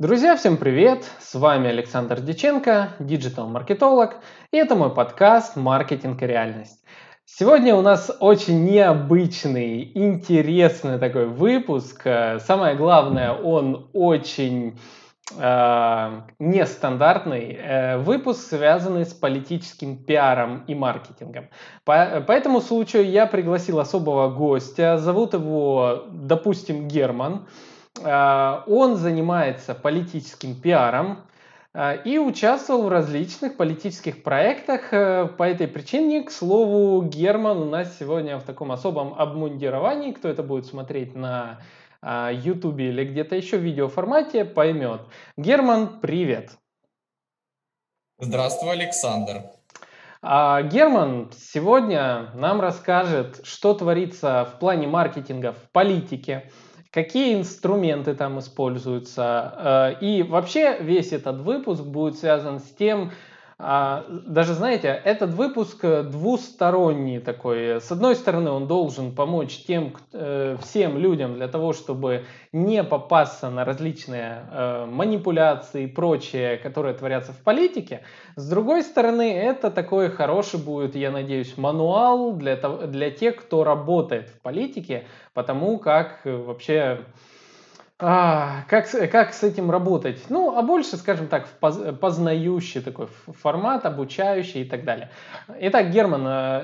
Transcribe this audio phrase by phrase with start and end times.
[0.00, 1.10] Друзья, всем привет!
[1.18, 4.18] С вами Александр Диченко, диджитал-маркетолог,
[4.52, 6.84] и это мой подкаст «Маркетинг и реальность».
[7.24, 12.00] Сегодня у нас очень необычный, интересный такой выпуск.
[12.04, 14.78] Самое главное, он очень
[15.36, 21.48] э, нестандартный э, выпуск, связанный с политическим пиаром и маркетингом.
[21.84, 24.96] По, по этому случаю я пригласил особого гостя.
[24.98, 27.46] Зовут его, допустим, Герман.
[27.46, 31.24] А, он занимается политическим пиаром
[31.74, 34.92] а, и участвовал в различных политических проектах.
[34.92, 40.12] Э, по этой причине, к слову, Герман у нас сегодня в таком особом обмундировании.
[40.12, 41.60] Кто это будет смотреть на
[42.02, 45.00] YouTube или где-то еще в видеоформате, поймет.
[45.36, 46.52] Герман, привет!
[48.20, 49.50] Здравствуй, Александр!
[50.22, 56.50] А Герман сегодня нам расскажет, что творится в плане маркетинга в политике,
[56.90, 59.96] какие инструменты там используются.
[60.00, 63.12] Э, и вообще весь этот выпуск будет связан с тем,
[63.58, 67.80] даже, знаете, этот выпуск двусторонний такой.
[67.80, 73.50] С одной стороны, он должен помочь тем, э, всем людям для того, чтобы не попасться
[73.50, 78.02] на различные э, манипуляции и прочее, которые творятся в политике.
[78.36, 84.28] С другой стороны, это такой хороший будет, я надеюсь, мануал для, для тех, кто работает
[84.28, 85.02] в политике,
[85.34, 87.00] потому как вообще
[88.00, 90.26] а, как, как с этим работать?
[90.28, 95.10] Ну, а больше, скажем так, познающий такой формат, обучающий и так далее.
[95.60, 96.62] Итак, Герман, э,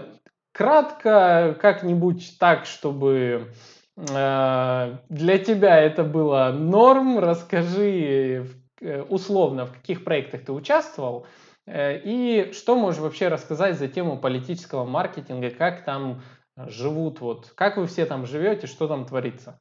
[0.52, 3.52] кратко, как-нибудь так, чтобы
[3.96, 8.46] э, для тебя это было норм, расскажи
[8.80, 11.26] э, условно, в каких проектах ты участвовал,
[11.66, 16.20] и что можешь вообще рассказать за тему политического маркетинга, как там
[16.56, 19.58] живут, вот, как вы все там живете, что там творится?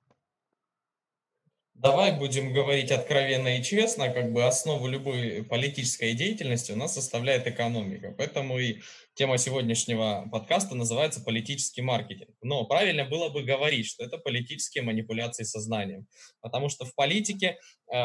[1.76, 7.48] Давай будем говорить откровенно и честно, как бы основу любой политической деятельности у нас составляет
[7.48, 8.14] экономика.
[8.16, 8.78] Поэтому и
[9.16, 12.30] тема сегодняшнего подкаста называется политический маркетинг.
[12.42, 16.08] Но правильно было бы говорить, что это политические манипуляции сознанием.
[16.42, 17.58] Потому что в политике
[17.92, 17.96] э,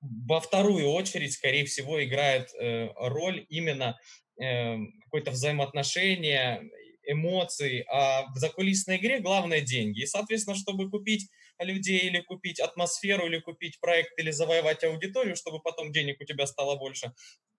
[0.00, 3.98] во вторую очередь, скорее всего, играет э, роль именно
[4.40, 6.62] э, какое-то взаимоотношение,
[7.04, 10.02] эмоции, а в закулисной игре главное деньги.
[10.02, 15.60] И, соответственно, чтобы купить людей или купить атмосферу, или купить проект, или завоевать аудиторию, чтобы
[15.60, 17.12] потом денег у тебя стало больше,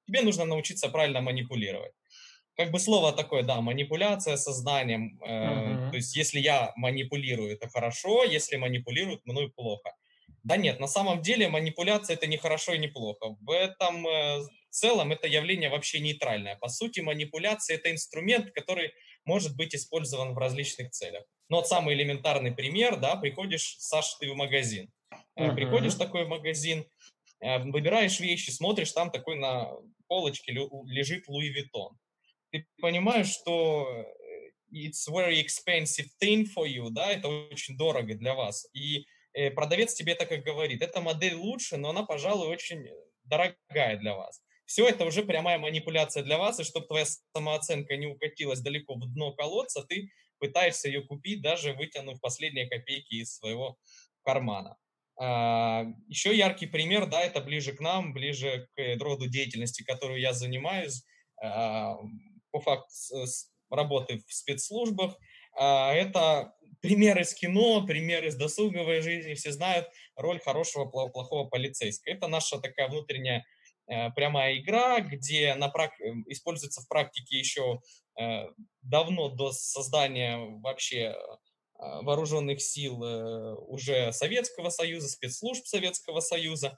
[0.07, 1.93] тебе нужно научиться правильно манипулировать.
[2.55, 5.19] Как бы слово такое, да, манипуляция сознанием.
[5.21, 5.89] Э, uh-huh.
[5.89, 9.95] То есть, если я манипулирую, это хорошо, если манипулируют мной, плохо.
[10.43, 13.35] Да нет, на самом деле манипуляция это не хорошо и не плохо.
[13.41, 16.55] В этом э, целом это явление вообще нейтральное.
[16.57, 18.91] По сути, манипуляция это инструмент, который
[19.25, 21.23] может быть использован в различных целях.
[21.49, 24.91] Но вот самый элементарный пример, да, приходишь, Саш, ты в магазин.
[25.37, 25.53] Uh-huh.
[25.55, 26.85] Приходишь такой в магазин,
[27.39, 29.71] э, выбираешь вещи, смотришь, там такой на
[30.07, 31.97] полочке лежит Луи Виттон.
[32.51, 38.33] Ты понимаешь, что э, it's very expensive thing for you, да, это очень дорого для
[38.33, 38.67] вас.
[38.73, 39.05] И
[39.55, 42.87] продавец тебе так и говорит, эта модель лучше, но она, пожалуй, очень
[43.23, 44.41] дорогая для вас.
[44.65, 49.13] Все это уже прямая манипуляция для вас, и чтобы твоя самооценка не укатилась далеко в
[49.13, 50.09] дно колодца, ты
[50.39, 53.77] пытаешься ее купить, даже вытянув последние копейки из своего
[54.23, 54.77] кармана.
[55.19, 60.33] А, еще яркий пример, да, это ближе к нам, ближе к роду деятельности, которую я
[60.33, 61.03] занимаюсь,
[61.41, 61.95] а,
[62.51, 62.87] по факту
[63.69, 65.17] работы в спецслужбах.
[65.57, 72.13] А, это пример из кино, пример из досуговой жизни, все знают роль хорошего, плохого полицейского.
[72.13, 73.45] Это наша такая внутренняя
[73.87, 75.99] прямая игра, где на прак...
[76.01, 77.81] Эм, используется в практике еще
[78.19, 78.45] э,
[78.81, 81.15] давно до создания вообще э,
[81.75, 83.01] вооруженных сил
[83.67, 86.77] уже Советского Союза, спецслужб Советского Союза.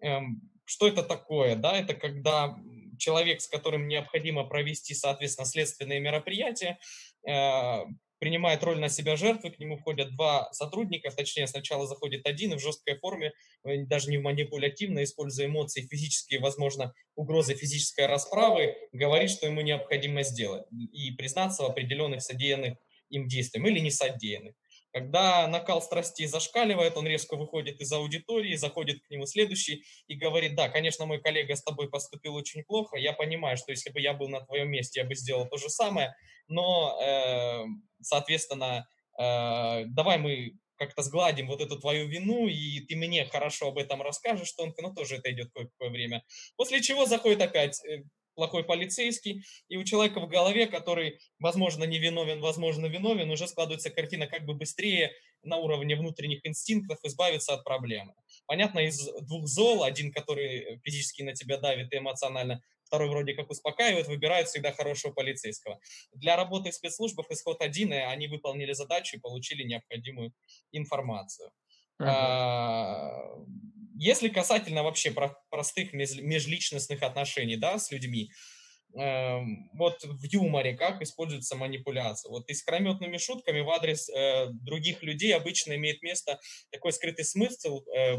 [0.00, 1.54] Эм, что это такое?
[1.56, 2.56] Да, это когда
[2.98, 6.78] человек, с которым необходимо провести, соответственно, следственные мероприятия,
[8.18, 12.56] принимает роль на себя жертвы, к нему входят два сотрудника, точнее сначала заходит один и
[12.56, 13.32] в жесткой форме,
[13.64, 20.22] э, даже не манипулятивно, используя эмоции физические, возможно, угрозы физической расправы, говорит, что ему необходимо
[20.22, 22.76] сделать и признаться в определенных содеянных
[23.10, 24.54] им действиях или не содеянных.
[24.92, 30.54] Когда накал страстей зашкаливает, он резко выходит из аудитории, заходит к нему следующий и говорит,
[30.54, 34.14] да, конечно, мой коллега с тобой поступил очень плохо, я понимаю, что если бы я
[34.14, 36.14] был на твоем месте, я бы сделал то же самое,
[36.48, 37.64] но, э,
[38.00, 38.88] соответственно,
[39.18, 44.00] э, давай мы как-то сгладим вот эту твою вину, и ты мне хорошо об этом
[44.00, 46.24] расскажешь, он, ну, тоже это идет какое-то время.
[46.56, 48.04] После чего заходит опять э,
[48.38, 53.90] плохой полицейский, и у человека в голове, который, возможно, не виновен, возможно, виновен, уже складывается
[53.90, 55.10] картина, как бы быстрее
[55.42, 58.14] на уровне внутренних инстинктов избавиться от проблемы.
[58.46, 63.50] понятно, из двух зол, один, который физически на тебя давит и эмоционально, второй вроде как
[63.50, 65.80] успокаивает, выбирают всегда хорошего полицейского.
[66.12, 70.32] Для работы в спецслужбах исход один, и они выполнили задачу и получили необходимую
[70.70, 71.50] информацию.
[72.00, 73.44] Uh-huh.
[73.98, 75.12] Если касательно вообще
[75.50, 78.30] простых межличностных отношений да, с людьми,
[78.96, 82.30] эм, вот в юморе как используется манипуляция.
[82.30, 86.38] Вот искрометными шутками в адрес э, других людей обычно имеет место
[86.70, 88.18] такой скрытый смысл, э,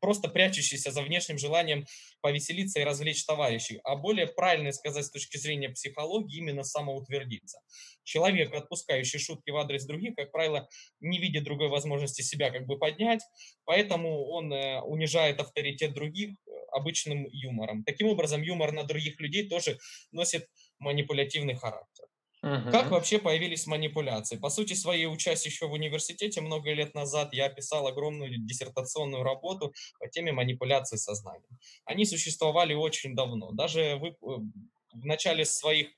[0.00, 1.86] просто прячущийся за внешним желанием
[2.20, 7.60] повеселиться и развлечь товарищей, а более правильно сказать с точки зрения психологии именно самоутвердиться.
[8.04, 10.68] Человек, отпускающий шутки в адрес других, как правило,
[11.00, 13.22] не видит другой возможности себя как бы поднять,
[13.64, 17.84] поэтому он э, унижает авторитет других э, обычным юмором.
[17.84, 19.78] Таким образом, юмор на других людей тоже
[20.12, 20.48] носит
[20.78, 22.06] манипулятивный характер.
[22.42, 22.70] Угу.
[22.70, 24.36] Как вообще появились манипуляции?
[24.36, 29.74] По сути своей, учась еще в университете много лет назад, я писал огромную диссертационную работу
[29.98, 31.58] по теме манипуляции сознанием.
[31.84, 33.50] Они существовали очень давно.
[33.52, 35.88] Даже вы, э, в начале своих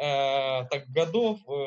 [0.00, 1.66] э, так, годов э,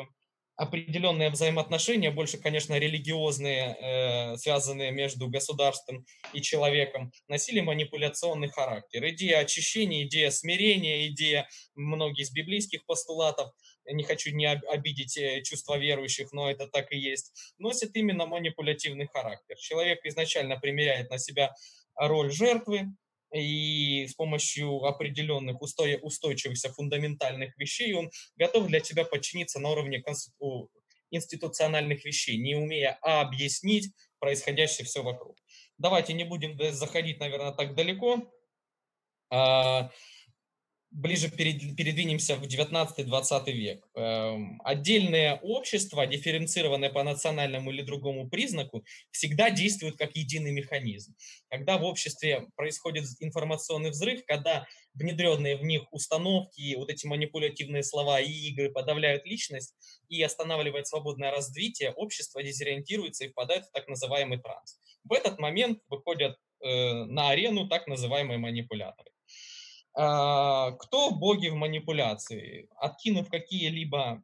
[0.56, 9.06] определенные взаимоотношения, больше, конечно, религиозные, э, связанные между государством и человеком, носили манипуляционный характер.
[9.10, 13.50] Идея очищения, идея смирения, идея многих из библейских постулатов–
[13.92, 19.06] не хочу не обидеть э, чувства верующих, но это так и есть, носит именно манипулятивный
[19.06, 19.56] характер.
[19.56, 21.54] Человек изначально примеряет на себя
[21.94, 22.86] роль жертвы,
[23.36, 30.02] и с помощью определенных устой, устойчивых фундаментальных вещей он готов для тебя подчиниться на уровне
[31.10, 35.36] институциональных вещей, не умея объяснить происходящее все вокруг.
[35.78, 38.32] Давайте не будем заходить, наверное, так далеко.
[40.96, 43.86] Ближе передвинемся в 19-20 век.
[43.96, 51.14] Эм, отдельное общество, дифференцированное по национальному или другому признаку, всегда действует как единый механизм.
[51.50, 58.18] Когда в обществе происходит информационный взрыв, когда внедренные в них установки, вот эти манипулятивные слова
[58.18, 59.74] и игры подавляют личность
[60.08, 64.80] и останавливают свободное развитие, общество дезориентируется и впадает в так называемый транс.
[65.04, 69.10] В этот момент выходят э, на арену так называемые манипуляторы.
[69.96, 72.68] А, кто боги в манипуляции?
[72.76, 74.22] Откинув какие-либо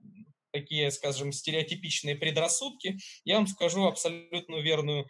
[0.53, 5.09] такие, скажем, стереотипичные предрассудки, я вам скажу абсолютно верную,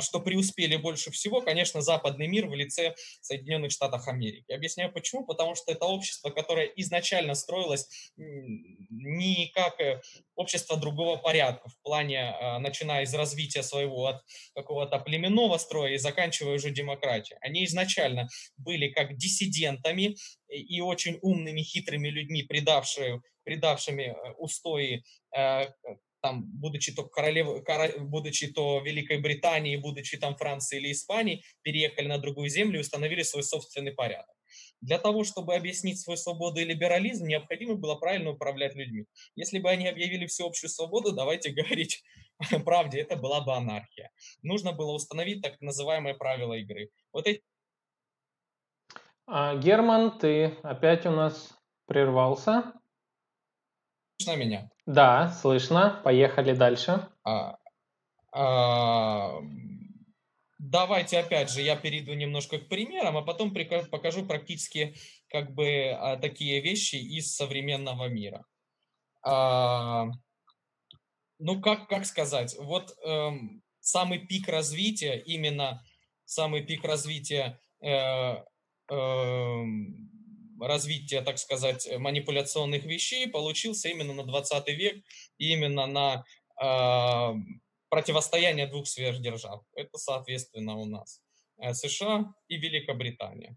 [0.00, 4.52] что преуспели больше всего, конечно, западный мир в лице Соединенных Штатов Америки.
[4.52, 5.24] Объясняю почему.
[5.24, 10.00] Потому что это общество, которое изначально строилось не как э,
[10.34, 14.22] общество другого порядка, в плане, а, начиная из развития своего от
[14.54, 17.38] какого-то племенного строя и заканчивая уже демократией.
[17.40, 20.16] Они изначально были как диссидентами
[20.48, 25.02] и очень умными, хитрыми людьми, предавшие предавшими э, устои,
[25.36, 25.66] э,
[26.24, 27.62] там, будучи то, королев,
[27.98, 33.22] будучи то Великой Британией, будучи там Францией или Испанией, переехали на другую землю и установили
[33.22, 34.34] свой собственный порядок.
[34.80, 39.04] Для того, чтобы объяснить свою свободу и либерализм, необходимо было правильно управлять людьми.
[39.36, 42.02] Если бы они объявили всеобщую свободу, давайте говорить
[42.64, 44.10] правде, это была бы анархия.
[44.42, 46.88] Нужно было установить так называемые правила игры.
[47.12, 47.42] Вот эти...
[49.26, 51.54] А, Герман, ты опять у нас
[51.86, 52.72] прервался
[54.24, 54.70] слышно меня?
[54.86, 56.00] Да, слышно.
[56.04, 57.08] Поехали дальше.
[57.24, 57.56] А,
[58.32, 59.40] а,
[60.58, 64.94] давайте опять же я перейду немножко к примерам, а потом покажу практически
[65.28, 68.44] как бы а, такие вещи из современного мира.
[69.22, 70.06] А,
[71.38, 72.54] ну как как сказать?
[72.58, 75.82] Вот эм, самый пик развития именно
[76.24, 79.62] самый пик развития э, э,
[80.60, 85.04] развития, так сказать, манипуляционных вещей получился именно на 20 век,
[85.38, 86.24] именно на
[86.62, 87.34] э,
[87.88, 89.62] противостояние двух сверхдержав.
[89.74, 91.20] Это, соответственно, у нас
[91.58, 93.56] э, США и Великобритания.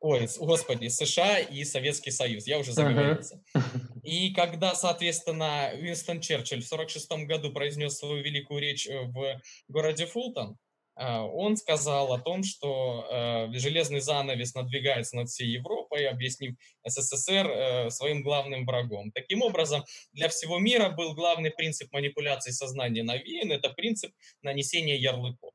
[0.00, 3.40] Ой, господи, США и Советский Союз, я уже заговорился.
[4.02, 10.06] И когда, соответственно, Уинстон Черчилль в 1946 году произнес свою великую речь э, в городе
[10.06, 10.58] Фултон,
[11.04, 16.54] он сказал о том, что э, железный занавес надвигается над всей Европой, объяснив
[16.86, 19.10] СССР э, своим главным врагом.
[19.12, 25.52] Таким образом, для всего мира был главный принцип манипуляции сознания навеян, это принцип нанесения ярлыков.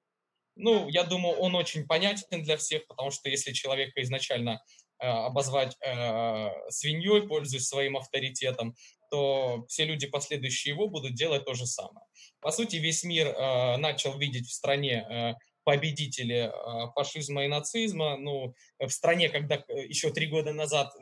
[0.55, 4.61] Ну, я думаю, он очень понятен для всех, потому что если человека изначально
[4.99, 5.77] э, обозвать
[6.69, 8.75] свиньей, пользуясь своим авторитетом,
[9.09, 12.05] то все люди, последующие его, будут делать то же самое.
[12.39, 15.33] По сути, весь мир э, начал видеть в стране э,
[15.63, 18.17] победители э, фашизма и нацизма.
[18.17, 20.93] Ну, в стране, когда э, еще три года назад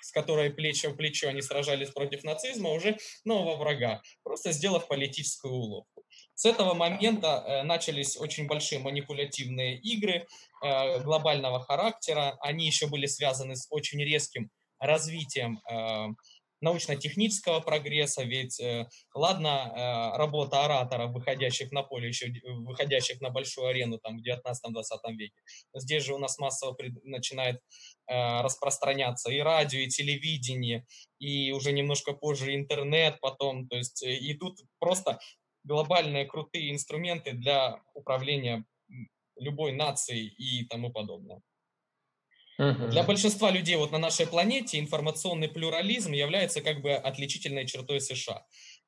[0.00, 5.54] с которой плечо в плечо они сражались против нацизма, уже нового врага, просто сделав политическую
[5.54, 6.04] уловку.
[6.34, 10.26] С этого момента э, начались очень большие манипулятивные игры
[10.62, 12.38] э, глобального характера.
[12.40, 16.06] Они еще были связаны с очень резким развитием э,
[16.60, 23.68] научно-технического прогресса, ведь, э, ладно, э, работа ораторов, выходящих на поле, еще выходящих на большую
[23.68, 25.40] арену там, в 19-20 веке,
[25.74, 27.60] здесь же у нас массово пред, начинает
[28.06, 30.84] э, распространяться и радио, и телевидение,
[31.18, 35.18] и уже немножко позже интернет потом, то есть э, идут просто
[35.64, 38.64] глобальные крутые инструменты для управления
[39.36, 41.40] любой нацией и тому подобное.
[42.58, 42.88] Угу.
[42.88, 48.44] Для большинства людей вот на нашей планете информационный плюрализм является как бы отличительной чертой США.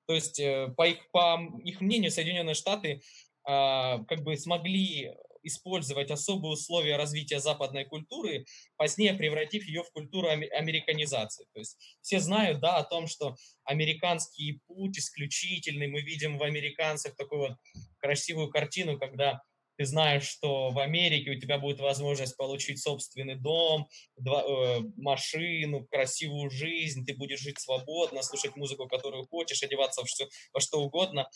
[0.06, 3.00] То есть, э, по их, по их мнению, Соединенные Штаты
[3.44, 5.12] а, как бы смогли
[5.42, 8.44] использовать особые условия развития западной культуры,
[8.76, 11.46] позднее превратив ее в культуру американизации.
[11.54, 17.16] То есть все знают да, о том, что американский путь исключительный, мы видим в американцах
[17.16, 17.56] такую вот
[17.98, 19.40] красивую картину, когда
[19.80, 25.86] ты знаешь, что в Америке у тебя будет возможность получить собственный дом, два, э, машину,
[25.90, 30.82] красивую жизнь, ты будешь жить свободно, слушать музыку, которую хочешь, одеваться в что, во что
[30.82, 31.30] угодно.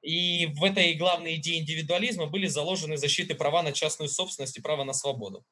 [0.00, 4.84] И в этой главной идее индивидуализма были заложены защиты права на частную собственность и право
[4.84, 5.44] на свободу.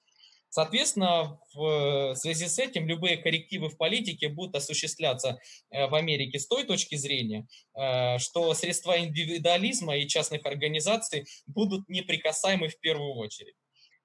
[0.57, 5.39] Соответственно, в связи с этим любые коррективы в политике будут осуществляться
[5.71, 7.47] э, в Америке с той точки зрения,
[7.79, 13.55] э, что средства индивидуализма и частных организаций будут неприкасаемы в первую очередь.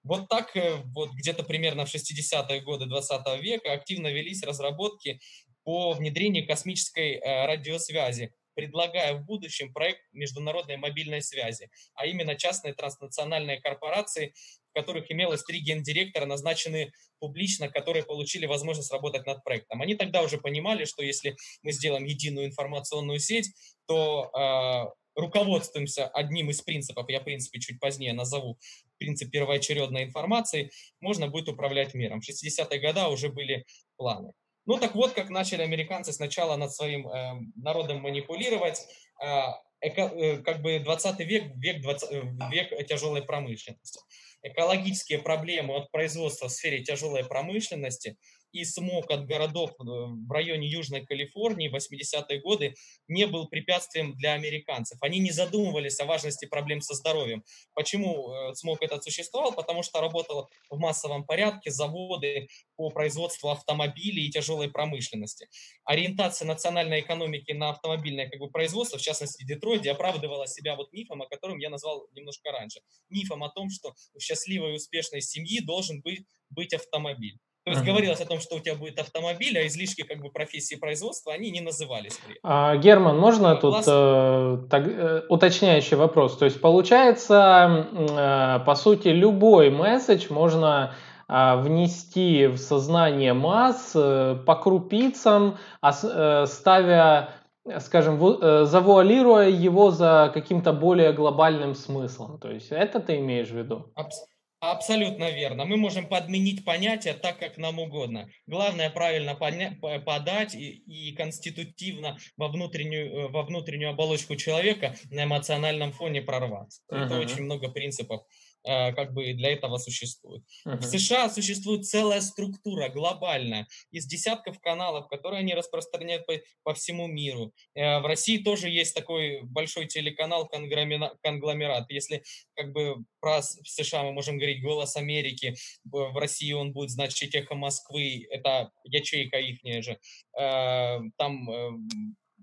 [0.04, 5.22] Вот так э, вот где-то примерно в 60-е годы 20 века активно велись разработки
[5.64, 13.62] по внедрению космической радиосвязи, предлагая в будущем проект международной мобильной связи, а именно частные транснациональные
[13.62, 14.34] корпорации
[14.72, 19.82] в которых имелось три гендиректора, назначенные публично, которые получили возможность работать над проектом.
[19.82, 23.52] Они тогда уже понимали, что если мы сделаем единую информационную сеть,
[23.86, 28.58] то э, руководствуемся одним из принципов, я, принципе, чуть позднее назову,
[28.98, 32.22] принцип первоочередной информации, можно будет управлять миром.
[32.22, 33.66] В 60-е годы уже были
[33.98, 34.34] планы.
[34.66, 38.86] Ну так вот, как начали американцы сначала над своим э, народом манипулировать.
[39.22, 44.00] Э, э, как бы 20 век, век, 20, э, век тяжелой промышленности
[44.44, 48.18] экологические проблемы от производства в сфере тяжелой промышленности
[48.52, 52.76] и смог от городов э, в районе Южной Калифорнии в 80-е годы
[53.08, 54.98] не был препятствием для американцев.
[55.02, 57.44] Они не задумывались о важности проблем со здоровьем.
[57.74, 59.54] Почему э, смог этот существовал?
[59.54, 65.48] Потому что работал в массовом порядке заводы по производству автомобилей и тяжелой промышленности.
[65.84, 70.92] Ориентация национальной экономики на автомобильное как бы, производство, в частности в Детройде, оправдывала себя вот
[70.94, 72.82] мифом, о котором я назвал немножко раньше.
[73.10, 77.40] Мифом о том, что в счастливой и успешной семьи должен быть, быть автомобиль.
[77.64, 77.86] То есть uh-huh.
[77.86, 81.52] говорилось о том, что у тебя будет автомобиль, а излишки как бы профессии производства, они
[81.52, 82.20] не назывались.
[82.42, 83.86] А, Герман, можно Класс...
[83.86, 86.38] тут э, так, э, уточняющий вопрос?
[86.38, 90.96] То есть получается, э, по сути, любой месседж можно
[91.30, 97.30] э, внести в сознание масс э, по крупицам, э, ставя
[97.78, 98.18] скажем,
[98.66, 102.40] завуалируя его за каким-то более глобальным смыслом.
[102.40, 103.86] То есть это ты имеешь в виду?
[103.94, 104.31] Абс-
[104.62, 105.66] Абсолютно верно.
[105.66, 108.30] Мы можем подменить понятия так, как нам угодно.
[108.46, 115.92] Главное правильно подать и, и конститутивно во внутреннюю, э, во внутреннюю оболочку человека на эмоциональном
[115.92, 116.84] фоне прорваться.
[116.92, 117.06] Uh-huh.
[117.06, 118.22] Это очень много принципов
[118.64, 120.44] как бы для этого существует.
[120.66, 120.78] Uh-huh.
[120.78, 127.08] В США существует целая структура глобальная из десятков каналов, которые они распространяют по, по всему
[127.08, 127.54] миру.
[127.76, 131.90] Э, в России тоже есть такой большой телеканал конгломерат.
[131.90, 137.36] Если как бы про США мы можем говорить «Голос Америки», в России он будет значить
[137.36, 139.98] «Эхо Москвы», это ячейка их же.
[140.40, 141.48] Э, там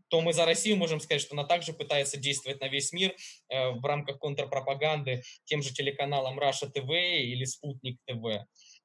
[0.09, 3.15] то мы за Россию можем сказать, что она также пытается действовать на весь мир
[3.49, 8.23] э, в рамках контрпропаганды тем же телеканалом Russia TV или Спутник ТВ.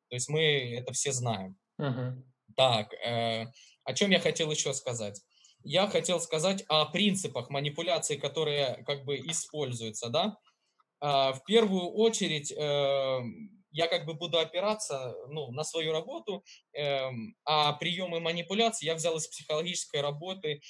[0.10, 1.58] То есть мы это все знаем.
[1.80, 2.14] Uh-huh.
[2.56, 3.48] Так, э,
[3.84, 5.22] о чем я хотел еще сказать?
[5.64, 10.38] Я хотел сказать о принципах манипуляции, которые как бы используются, да.
[11.02, 13.22] Э, в первую очередь э,
[13.72, 17.10] я как бы буду опираться ну, на свою работу, э,
[17.44, 20.62] а приемы манипуляции я взял из психологической работы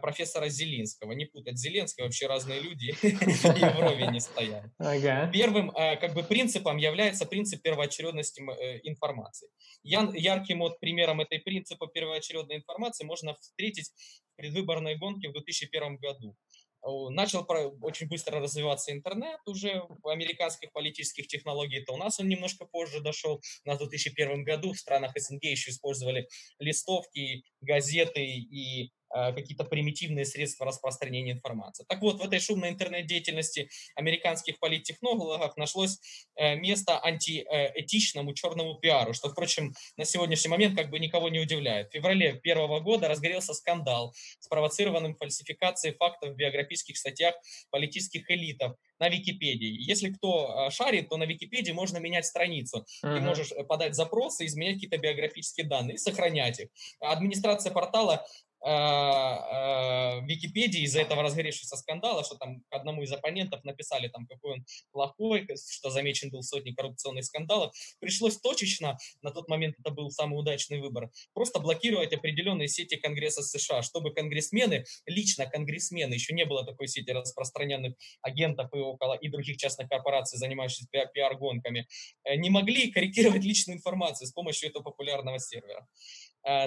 [0.00, 1.12] профессора Зелинского.
[1.12, 4.64] Не путать Зеленского, вообще разные люди и вровень не стоят.
[5.32, 9.48] Первым э, как бы принципом является принцип первоочередности э, информации.
[9.82, 13.90] Ярким вот примером этой принципа первоочередной информации можно встретить
[14.32, 16.36] в предвыборной гонке в 2001 году.
[17.10, 17.46] Начал
[17.80, 21.84] очень быстро развиваться интернет уже в американских политических технологиях.
[21.84, 23.40] Это у нас он немножко позже дошел.
[23.64, 29.64] У нас в 2001 году в странах СНГ еще использовали листовки, газеты и э, какие-то
[29.64, 31.84] примитивные средства распространения информации.
[31.88, 35.98] Так вот, в этой шумной интернет-деятельности американских политтехнологов нашлось
[36.36, 41.88] э, место антиэтичному черному пиару, что, впрочем, на сегодняшний момент как бы никого не удивляет.
[41.88, 47.34] В феврале первого года разгорелся скандал, спровоцированным фальсификацией фактов в биографических статьях
[47.70, 49.76] политических элитов на Википедии.
[49.80, 52.86] Если кто шарит, то на Википедии можно менять страницу.
[53.04, 53.14] Uh-huh.
[53.14, 56.68] Ты можешь подать запросы, изменять какие-то биографические данные и сохранять их.
[57.00, 58.53] Администрация портала Э, э,
[60.26, 65.46] Википедии из-за этого разгоревшегося скандала, что там одному из оппонентов написали, там, какой он плохой,
[65.70, 70.80] что замечен был сотни коррупционных скандалов, пришлось точечно, на тот момент это был самый удачный
[70.80, 76.88] выбор, просто блокировать определенные сети Конгресса США, чтобы конгрессмены, лично конгрессмены, еще не было такой
[76.88, 81.86] сети распространенных агентов и около, и других частных корпораций, занимающихся пиар-гонками,
[82.24, 85.86] э, не могли корректировать личную информацию с помощью этого популярного сервера.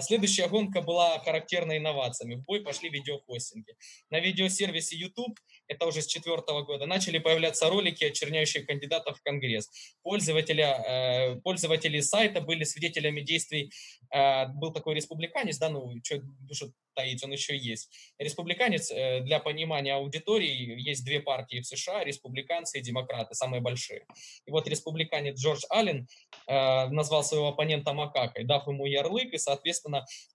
[0.01, 2.35] Следующая гонка была характерной инновациями.
[2.35, 3.75] В бой пошли видеохостинги.
[4.09, 9.69] На видеосервисе YouTube, это уже с четвертого года, начали появляться ролики, очерняющие кандидатов в Конгресс.
[10.01, 13.71] Пользователи, э, пользователи сайта были свидетелями действий.
[14.13, 17.89] Э, был такой республиканец, да, ну, что душу таить, он еще есть.
[18.17, 24.05] Республиканец, э, для понимания аудитории, есть две партии в США, республиканцы и демократы, самые большие.
[24.45, 26.07] И вот республиканец Джордж Аллен
[26.47, 29.66] назвал своего оппонента макакой, дав ему ярлык, и, соответственно,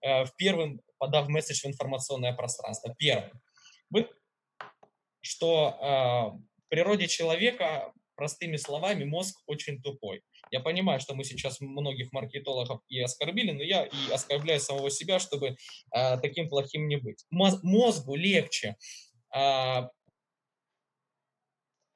[0.00, 2.94] в первым подав месседж в информационное пространство.
[2.96, 3.32] Первое.
[5.20, 10.22] Что э, в природе человека, простыми словами, мозг очень тупой.
[10.50, 15.18] Я понимаю, что мы сейчас многих маркетологов и оскорбили, но я и оскорбляю самого себя,
[15.18, 15.56] чтобы
[15.94, 17.24] э, таким плохим не быть.
[17.30, 18.76] Мозгу легче
[19.34, 19.88] э,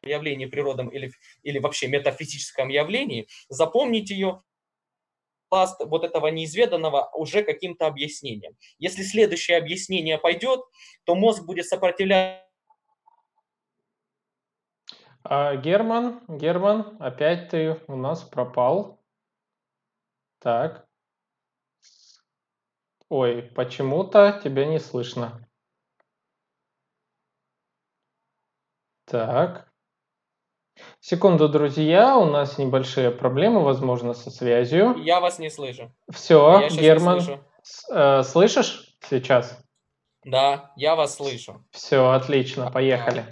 [0.02, 1.12] явлении природном или,
[1.42, 4.42] или вообще метафизическом явлении, запомнить ее
[5.48, 8.56] пласт вот этого неизведанного уже каким-то объяснением.
[8.78, 10.60] Если следующее объяснение пойдет,
[11.04, 12.46] то мозг будет сопротивляться.
[15.24, 19.00] А, Герман, Герман, опять ты у нас пропал.
[20.38, 20.86] Так.
[23.08, 25.48] Ой, почему-то тебя не слышно.
[29.04, 29.65] Так.
[31.08, 34.96] Секунду, друзья, у нас небольшие проблемы, возможно, со связью.
[35.04, 35.92] Я вас не слышу.
[36.12, 37.40] Все, я Герман, слышу.
[37.92, 39.56] Э, слышишь сейчас?
[40.24, 41.64] Да, я вас слышу.
[41.70, 43.24] Все, отлично, поехали.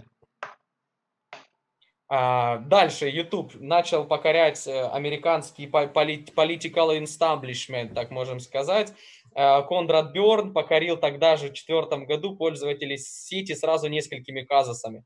[2.08, 8.92] А, дальше YouTube начал покорять э, американский political establishment, так можем сказать.
[9.34, 15.02] Э, Конрад Бёрн покорил тогда же в четвертом году пользователей сети сразу несколькими казусами.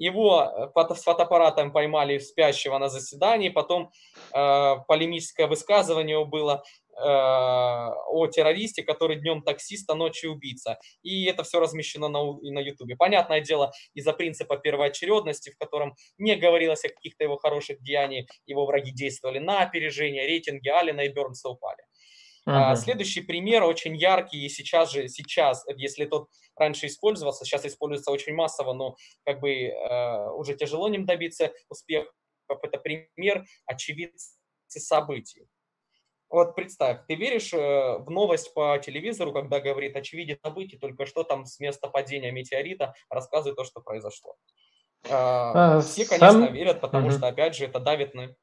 [0.00, 3.92] Его э, с фотоаппаратом поймали спящего на заседании, потом
[4.32, 10.78] э, полемическое высказывание было э, о террористе, который днем таксист, а ночью убийца.
[11.02, 12.96] И это все размещено на, на YouTube.
[12.98, 18.64] Понятное дело, из-за принципа первоочередности, в котором не говорилось о каких-то его хороших деяниях, его
[18.64, 21.82] враги действовали на опережение, рейтинги Алина и Бернса упали.
[22.48, 22.74] Uh-huh.
[22.74, 28.34] Следующий пример очень яркий, и сейчас же, сейчас, если тот раньше использовался, сейчас используется очень
[28.34, 32.10] массово, но как бы э, уже тяжело ним добиться успеха.
[32.48, 34.36] Это пример очевидцы
[34.68, 35.46] событий.
[36.30, 41.24] Вот представь, ты веришь э, в новость по телевизору, когда говорит очевидец событий, только что
[41.24, 44.36] там с места падения метеорита рассказывает то, что произошло.
[45.04, 46.52] Э, а, все, конечно, сам...
[46.52, 47.16] верят, потому угу.
[47.16, 48.34] что, опять же, это давит на...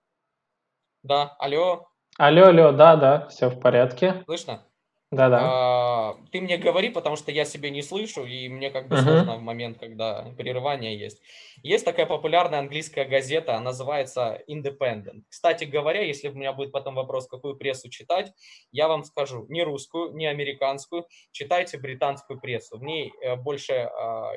[1.04, 1.88] Да, алло.
[2.20, 4.24] Алло, алло, да, да, все в порядке.
[4.26, 4.64] Слышно?
[5.12, 5.40] Да, да.
[5.42, 9.04] А, ты мне говори, потому что я себя не слышу, и мне как бы uh-huh.
[9.04, 11.22] сложно в момент, когда прерывание есть.
[11.62, 15.22] Есть такая популярная английская газета, называется Independent.
[15.30, 18.34] Кстати говоря, если у меня будет потом вопрос, какую прессу читать,
[18.72, 22.80] я вам скажу, не русскую, не американскую, читайте британскую прессу.
[22.80, 23.90] В ней э, больше э,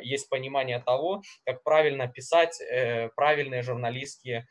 [0.02, 4.46] есть понимание того, как правильно писать э, правильные журналистские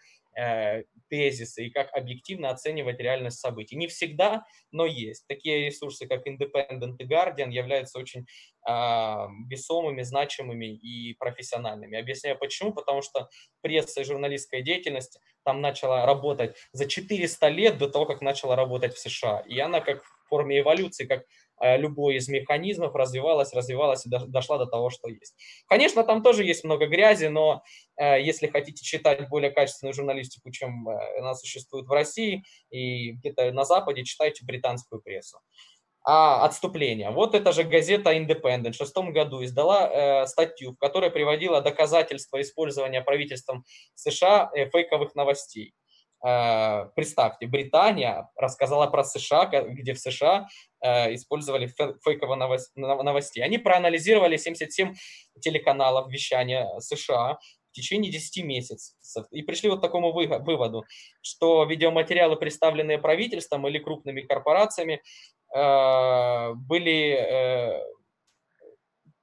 [1.09, 3.75] тезисы и как объективно оценивать реальность событий.
[3.75, 5.25] Не всегда, но есть.
[5.27, 8.25] Такие ресурсы, как Independent и Guardian, являются очень
[8.67, 8.71] э,
[9.49, 11.97] весомыми, значимыми и профессиональными.
[11.97, 12.73] Объясняю почему.
[12.73, 13.29] Потому что
[13.61, 18.93] пресса и журналистская деятельность там начала работать за 400 лет до того, как начала работать
[18.93, 19.39] в США.
[19.47, 24.57] И она как в форме эволюции, как Э, любой из механизмов развивалась, развивалась и дошла
[24.57, 25.35] до того, что есть.
[25.67, 27.63] Конечно, там тоже есть много грязи, но
[27.97, 33.51] э, если хотите читать более качественную журналистику, чем э, она существует в России и где-то
[33.51, 35.39] на Западе, читайте британскую прессу.
[36.05, 37.11] А отступление.
[37.11, 39.89] Вот эта же газета Independent в шестом году издала
[40.23, 45.73] э, статью, в которой приводила доказательства использования правительством США э, фейковых новостей.
[46.25, 50.47] Э, представьте, Британия рассказала про США, где в США э,
[50.81, 51.67] использовали
[52.03, 52.37] фейковые
[52.77, 53.43] новостей.
[53.43, 54.93] Они проанализировали 77
[55.39, 57.37] телеканалов вещания США
[57.69, 58.95] в течение 10 месяцев
[59.31, 60.85] и пришли вот к такому выводу,
[61.21, 65.01] что видеоматериалы, представленные правительством или крупными корпорациями,
[65.53, 67.81] э, были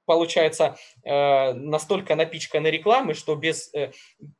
[0.07, 3.91] получается, э, настолько напичканы рекламой, что без э,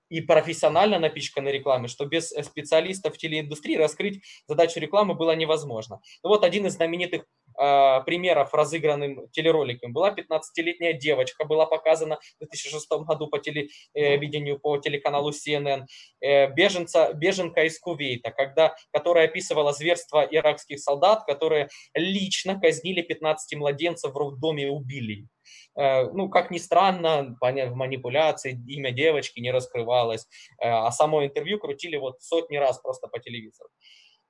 [0.09, 5.99] и профессионально напичканы рекламой, что без э, специалистов в телеиндустрии раскрыть задачу рекламы было невозможно.
[6.23, 7.25] Ну вот один из знаменитых
[7.57, 14.77] э, примеров разыгранным телероликом была 15-летняя девочка, была показана в 2006 году по телевидению, по
[14.77, 15.85] телеканалу CNN,
[16.21, 23.57] э, беженца, беженка из Кувейта, когда, которая описывала зверство иракских солдат, которые лично казнили 15
[23.57, 25.27] младенцев в роддоме и убили.
[25.75, 30.27] Э, ну, как ни странно, в манипуляции имя девочки не раскрывалось,
[30.59, 33.69] э, а само интервью крутили вот сотни раз просто по телевизору.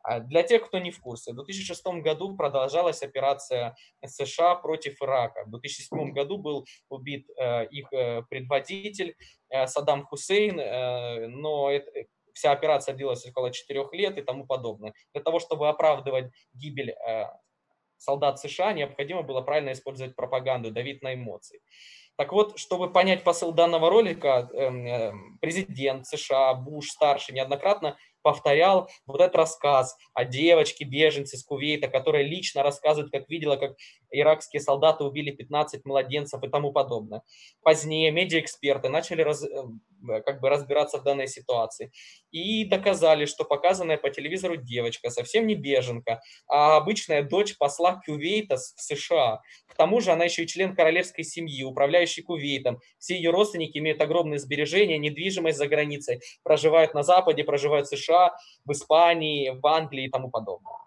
[0.04, 5.44] А для тех, кто не в курсе, в 2006 году продолжалась операция США против Ирака.
[5.46, 7.90] В 2007 году был убит э, их
[8.30, 9.16] предводитель
[9.66, 11.72] Саддам Хусейн, но
[12.34, 14.94] вся операция длилась около 4 лет и тому подобное.
[15.14, 16.94] Для того, чтобы оправдывать гибель
[17.98, 21.62] солдат США необходимо было правильно использовать пропаганду, давить на эмоции.
[22.18, 27.96] Так вот, чтобы понять посыл данного ролика, эм, президент США Буш старший неоднократно
[28.28, 33.78] повторял вот этот рассказ о девочке, беженце из Кувейта, которая лично рассказывает, как видела, как
[34.12, 37.22] иракские солдаты убили 15 младенцев и тому подобное.
[37.62, 41.94] Позднее медиаэксперты начали раз, э, как бы разбираться в данной ситуации
[42.32, 48.58] и доказали, что показанная по телевизору девочка совсем не беженка, а обычная дочь посла Кувейта
[48.58, 49.42] в США.
[49.68, 52.82] К тому же она еще и член королевской семьи, управляющий Кувейтом.
[53.00, 58.17] Все ее родственники имеют огромные сбережения, недвижимость за границей, проживают на Западе, проживают в США,
[58.66, 60.78] в Испании, в Англии и тому подобное.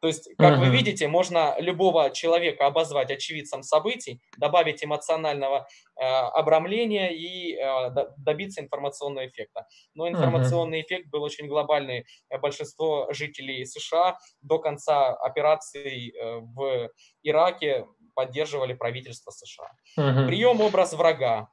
[0.00, 0.60] То есть, как uh-huh.
[0.60, 5.66] вы видите, можно любого человека обозвать очевидцем событий, добавить эмоционального
[5.98, 9.66] э, обрамления и э, добиться информационного эффекта.
[9.94, 10.86] Но информационный uh-huh.
[10.86, 12.04] эффект был очень глобальный.
[12.40, 16.90] Большинство жителей США до конца операции э, в
[17.22, 19.70] Ираке поддерживали правительство США.
[19.98, 20.26] Uh-huh.
[20.26, 21.48] Прием образ врага.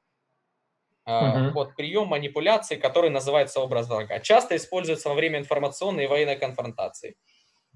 [1.08, 1.52] Uh-huh.
[1.54, 7.16] Вот прием манипуляции, который называется образ врага, часто используется во время информационной и военной конфронтации.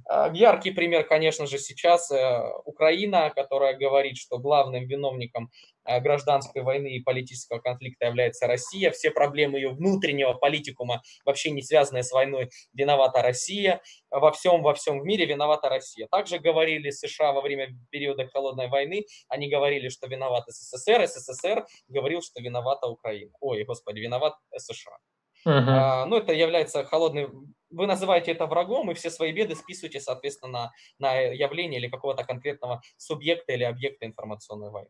[0.10, 5.52] А, яркий пример, конечно же, сейчас э, Украина, которая говорит, что главным виновником
[5.86, 8.92] э, гражданской войны и политического конфликта является Россия.
[8.92, 13.82] Все проблемы ее внутреннего политикума, вообще не связанные с войной, виновата Россия.
[14.10, 16.08] Во всем, во всем в мире виновата Россия.
[16.10, 19.06] Также говорили США во время периода холодной войны.
[19.28, 21.06] Они говорили, что виноват СССР.
[21.06, 23.32] СССР говорил, что виновата Украина.
[23.42, 24.98] Ой, господи, виноват США.
[25.46, 25.64] Uh-huh.
[25.68, 27.30] А, ну, это является холодной...
[27.70, 32.24] Вы называете это врагом, и все свои беды списываете, соответственно, на, на явление или какого-то
[32.24, 34.90] конкретного субъекта или объекта информационной войны.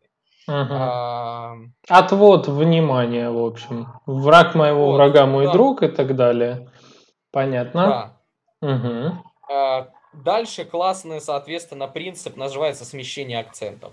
[0.50, 0.68] Uh-huh.
[0.70, 1.56] А...
[1.90, 3.88] Отвод внимания, в общем.
[4.06, 5.54] Враг моего вот, врага мой да.
[5.54, 6.72] друг и так далее.
[7.32, 8.18] Понятно?
[8.62, 8.70] Да.
[8.70, 9.14] Угу.
[9.52, 13.92] А, дальше классный, соответственно, принцип называется смещение акцентов.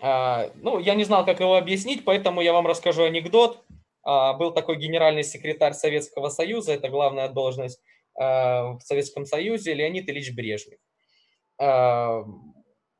[0.00, 3.62] А, ну, я не знал, как его объяснить, поэтому я вам расскажу анекдот.
[4.02, 7.80] А, был такой генеральный секретарь Советского Союза, это главная должность
[8.16, 10.78] в Советском Союзе, Леонид Ильич Брежнев.
[11.58, 12.22] А,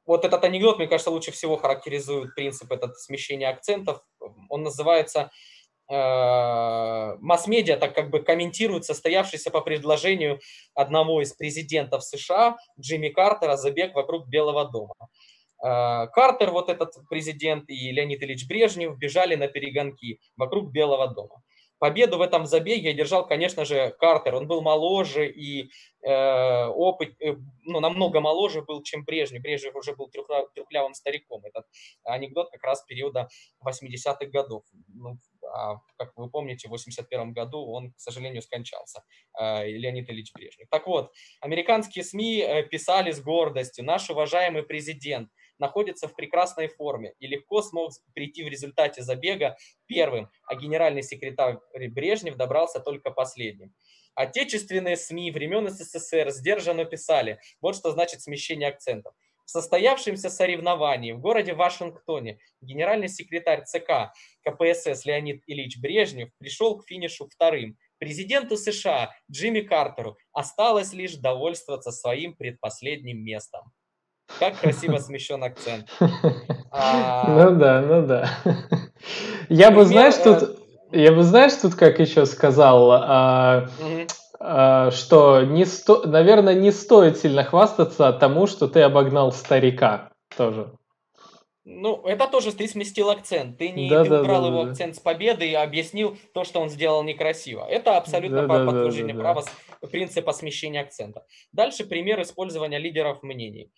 [0.07, 4.03] вот этот анекдот, мне кажется, лучше всего характеризует принцип этот смещения акцентов.
[4.49, 5.31] Он называется
[5.89, 10.39] масс-медиа так как бы комментирует состоявшийся по предложению
[10.73, 14.95] одного из президентов США Джимми Картера забег вокруг Белого дома.
[15.63, 21.43] Э, Картер, вот этот президент, и Леонид Ильич Брежнев бежали на перегонки вокруг Белого дома.
[21.81, 24.35] Победу в этом забеге одержал, конечно же, Картер.
[24.35, 25.71] Он был моложе и
[26.03, 29.41] э, опыт, э, ну, намного моложе был, чем Брежнев.
[29.41, 31.43] Брежнев уже был трехлявым стариком.
[31.47, 31.65] Этот
[32.05, 33.29] анекдот как раз периода
[33.65, 34.63] 80-х годов.
[34.89, 35.17] Ну,
[35.53, 39.03] а, как вы помните, в 81 году он, к сожалению, скончался,
[39.39, 40.69] э, Леонид Ильич Брежнев.
[40.71, 47.15] Так вот, американские СМИ э, писали с гордостью, наш уважаемый президент находится в прекрасной форме
[47.21, 51.59] и легко смог прийти в результате забега первым, а генеральный секретарь
[51.91, 53.75] Брежнев добрался только последним.
[54.15, 59.15] Отечественные СМИ времен СССР сдержанно писали, вот что значит смещение акцентов.
[59.51, 64.13] В состоявшемся соревновании в городе Вашингтоне генеральный секретарь ЦК
[64.45, 67.77] КПСС Леонид Ильич Брежнев пришел к финишу вторым.
[67.99, 73.73] Президенту США Джимми Картеру осталось лишь довольствоваться своим предпоследним местом.
[74.39, 75.89] Как красиво смещен акцент.
[76.73, 77.27] А...
[77.27, 78.31] Ну да, ну да.
[79.49, 80.57] Я бы, знаешь, тут...
[80.93, 83.69] Я бы, знаешь, тут как еще сказал, а,
[84.41, 86.05] э, что, не сто...
[86.07, 90.73] наверное, не стоит сильно хвастаться тому, что ты обогнал старика тоже.
[91.65, 93.59] Ну, это тоже ты сместил акцент.
[93.59, 96.45] Ты не да, ты да, убрал да, его да, акцент с победы и объяснил то,
[96.45, 97.67] что он сделал некрасиво.
[97.69, 99.45] Это абсолютно да, подтверждение да, да, права
[99.81, 99.89] да.
[99.89, 101.25] принципа смещения акцента.
[101.53, 103.71] Дальше пример использования лидеров мнений.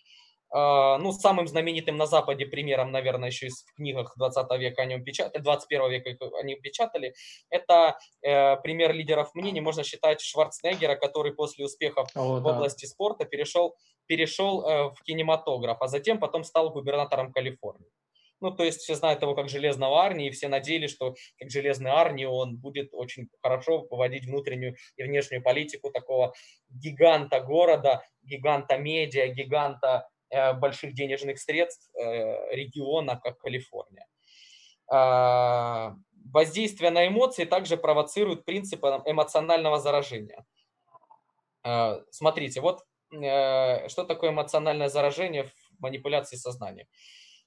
[0.54, 5.42] А, ну, самым знаменитым на Западе примером, наверное, еще из книгах 20 века они печатали,
[5.42, 7.14] 21 века они печатали,
[7.48, 12.50] это э, пример лидеров мнений, можно считать Шварценеггера, который после успехов О, в да.
[12.50, 13.74] области спорта перешел,
[14.06, 17.88] перешел э, в кинематограф, а затем потом стал губернатором Калифорнии.
[18.42, 21.92] Ну, то есть все знают его как Железного Арни, и все надеялись, что как Железный
[21.92, 26.34] Арни он будет очень хорошо поводить внутреннюю и внешнюю политику такого
[26.68, 30.08] гиганта города, гиганта медиа, гиганта
[30.54, 34.06] больших денежных средств э, региона, как Калифорния.
[34.90, 35.94] А,
[36.32, 40.44] воздействие на эмоции также провоцирует принцип эмоционального заражения.
[41.62, 46.86] А, смотрите, вот э, что такое эмоциональное заражение в манипуляции сознанием.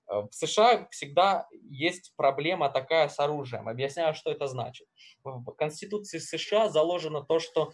[0.07, 3.67] В США всегда есть проблема такая с оружием.
[3.67, 4.87] Объясняю, что это значит.
[5.23, 7.71] В Конституции США заложено то, что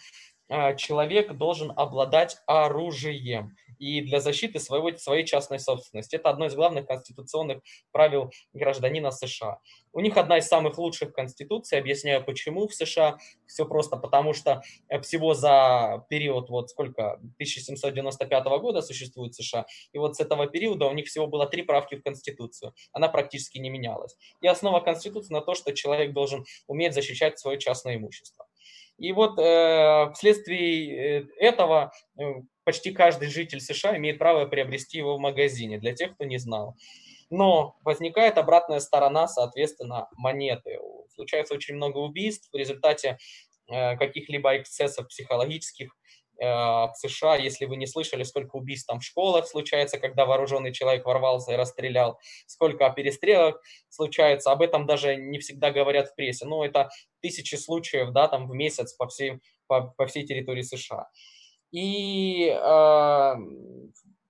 [0.77, 6.15] человек должен обладать оружием и для защиты своего, своей частной собственности.
[6.15, 7.61] Это одно из главных конституционных
[7.91, 9.59] правил гражданина США.
[9.91, 11.79] У них одна из самых лучших конституций.
[11.79, 13.17] Объясняю, почему в США.
[13.47, 19.97] Все просто потому, что э, всего за период, вот сколько, 1795 года существует США, и
[19.97, 22.73] вот с этого периода у них всего было три правки в Конституцию.
[22.93, 24.15] Она практически не менялась.
[24.41, 28.45] И основа Конституции на то, что человек должен уметь защищать свое частное имущество.
[29.01, 32.23] И вот э, вследствие э, этого э,
[32.63, 36.75] почти каждый житель США имеет право приобрести его в магазине, для тех, кто не знал.
[37.31, 40.77] Но возникает обратная сторона, соответственно, монеты.
[41.15, 43.17] Случается очень много убийств в результате
[43.67, 45.97] э, каких-либо эксцессов психологических,
[46.41, 51.05] в США, если вы не слышали, сколько убийств там в школах случается, когда вооруженный человек
[51.05, 56.65] ворвался и расстрелял, сколько перестрелок случается, об этом даже не всегда говорят в прессе, но
[56.65, 56.89] это
[57.21, 61.09] тысячи случаев, да, там в месяц по всей, по, по всей территории США.
[61.71, 63.33] И э,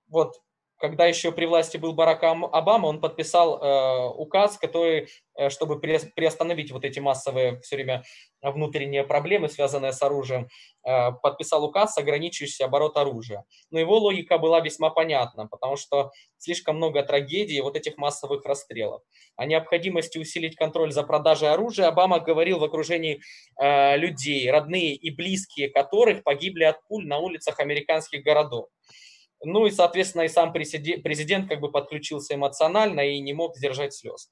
[0.08, 0.34] вот
[0.82, 6.72] когда еще при власти был Барак Обама, он подписал э, указ, который, э, чтобы приостановить
[6.72, 8.02] вот эти массовые все время
[8.42, 10.48] внутренние проблемы, связанные с оружием,
[10.84, 13.44] э, подписал указ, ограничивающий оборот оружия.
[13.70, 19.02] Но его логика была весьма понятна, потому что слишком много трагедий вот этих массовых расстрелов.
[19.36, 23.20] О необходимости усилить контроль за продажей оружия Обама говорил в окружении
[23.60, 28.66] э, людей, родные и близкие которых погибли от пуль на улицах американских городов.
[29.44, 34.30] Ну и, соответственно, и сам президент как бы подключился эмоционально и не мог сдержать слез.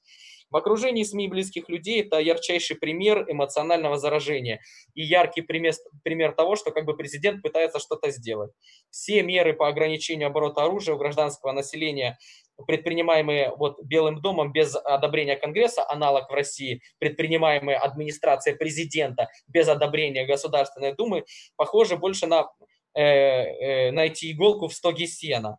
[0.51, 4.59] В окружении СМИ близких людей это ярчайший пример эмоционального заражения
[4.93, 8.51] и яркий пример, пример того, что как бы президент пытается что-то сделать.
[8.89, 12.17] Все меры по ограничению оборота оружия у гражданского населения
[12.67, 20.25] предпринимаемые вот Белым домом без одобрения Конгресса, аналог в России, предпринимаемые администрацией президента без одобрения
[20.25, 21.23] Государственной Думы,
[21.55, 22.51] похожи больше на
[22.93, 25.57] найти иголку в стоге сена.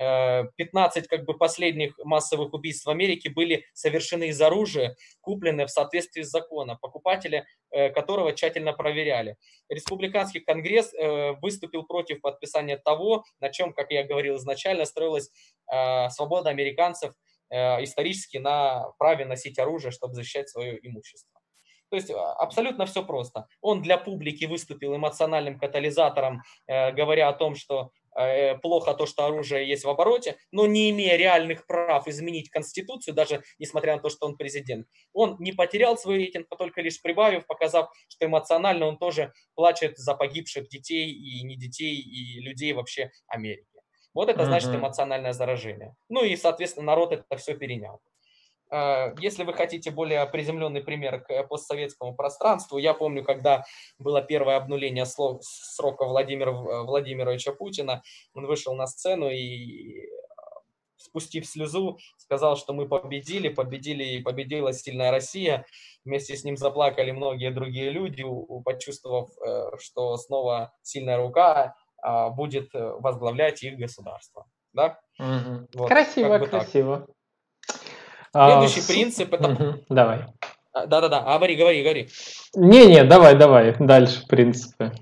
[0.00, 5.70] 15 э, как бы последних массовых убийств в Америке были совершены из оружия, купленные в
[5.70, 9.36] соответствии с законом, покупатели которого тщательно проверяли.
[9.68, 10.92] Республиканский конгресс
[11.40, 15.30] выступил против подписания того, на чем, как я говорил изначально, строилась
[16.08, 17.12] свобода американцев
[17.52, 21.39] исторически на праве носить оружие, чтобы защищать свое имущество.
[21.90, 23.46] То есть а, абсолютно все просто.
[23.60, 29.26] Он для публики выступил эмоциональным катализатором, э, говоря о том, что э, плохо то, что
[29.26, 34.08] оружие есть в обороте, но не имея реальных прав изменить Конституцию, даже несмотря на то,
[34.08, 34.86] что он президент.
[35.12, 39.98] Он не потерял свой рейтинг, а только лишь прибавив, показав, что эмоционально он тоже плачет
[39.98, 43.66] за погибших детей и не детей, и людей вообще Америки.
[44.14, 45.94] Вот это значит эмоциональное заражение.
[46.08, 48.00] Ну и, соответственно, народ это все перенял.
[48.70, 53.64] Э, если вы хотите более приземленный пример к постсоветскому пространству, я помню, когда
[53.98, 58.02] было первое обнуление срока Владимира Владимировича Путина,
[58.34, 60.08] он вышел на сцену и
[60.96, 65.64] спустив слезу, сказал, что мы победили, победили и победила сильная Россия.
[66.04, 68.24] Вместе с ним заплакали многие другие люди,
[68.64, 74.46] почувствовав, э, что снова сильная рука а, будет э, возглавлять их государство.
[74.72, 75.00] Да?
[75.18, 75.68] Угу.
[75.74, 76.98] Вот, красиво, красиво.
[77.00, 77.16] Так.
[78.32, 79.48] Следующий а, принцип это...
[79.48, 80.26] Угу, давай.
[80.72, 82.08] А, да-да-да, говори, говори, говори.
[82.54, 84.92] Не-не, давай, давай, дальше принципы.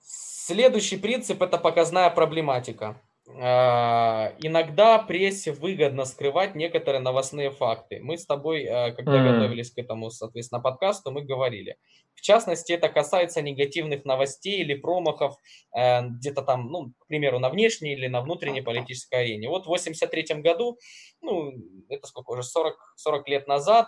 [0.00, 3.00] Следующий принцип– это показная проблематика.
[3.36, 8.00] А, иногда прессе выгодно скрывать некоторые новостные факты.
[8.00, 9.32] Мы с тобой, а, когда mm.
[9.32, 11.76] готовились к этому, соответственно, подкасту, мы говорили.
[12.14, 15.36] В частности, это касается негативных новостей или промахов
[15.76, 19.48] э, где-то там, ну, к примеру, на внешней или на внутренней политической арене.
[19.48, 20.78] Вот в 83 году,
[21.20, 21.52] ну,
[21.88, 23.86] это сколько уже, 40, 40 лет назад,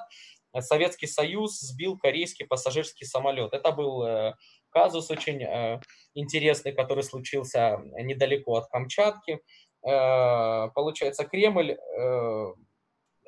[0.58, 3.52] Советский Союз сбил корейский пассажирский самолет.
[3.52, 4.34] Это был э,
[4.70, 5.80] казус очень э,
[6.14, 9.40] интересный, который случился недалеко от Камчатки.
[9.86, 11.76] Э, получается, Кремль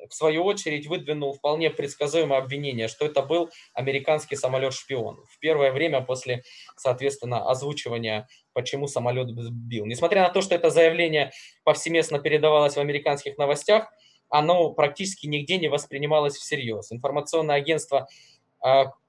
[0.09, 5.23] в свою очередь выдвинул вполне предсказуемое обвинение, что это был американский самолет-шпион.
[5.29, 6.43] В первое время после,
[6.75, 9.85] соответственно, озвучивания, почему самолет сбил.
[9.85, 11.31] Несмотря на то, что это заявление
[11.63, 13.87] повсеместно передавалось в американских новостях,
[14.29, 16.91] оно практически нигде не воспринималось всерьез.
[16.91, 18.07] Информационное агентство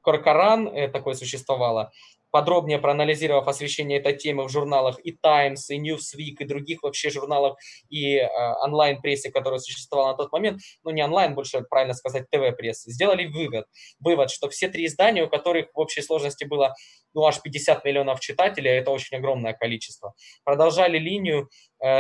[0.03, 1.93] Коркоран, э, такое существовало,
[2.35, 7.57] подробнее проанализировав освещение этой темы в журналах и Times, и Newsweek, и других вообще журналах
[7.91, 8.29] и э,
[8.65, 13.67] онлайн-прессе, которая существовала на тот момент, ну не онлайн, больше правильно сказать, ТВ-прессы, сделали вывод,
[14.01, 16.75] вывод, что все три издания, у которых в общей сложности было
[17.15, 21.49] ну, аж 50 миллионов читателей, это очень огромное количество, продолжали линию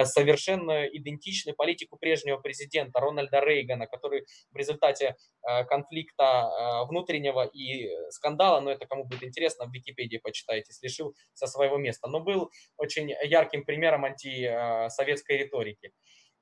[0.04, 5.16] совершенно идентичны политику прежнего президента Рональда Рейгана, который в результате
[5.46, 11.14] э, конфликта э, внутреннего и скандала, но это кому будет интересно, в Википедии почитайте, лишил
[11.34, 12.08] со своего места.
[12.08, 15.92] Но был очень ярким примером антисоветской риторики.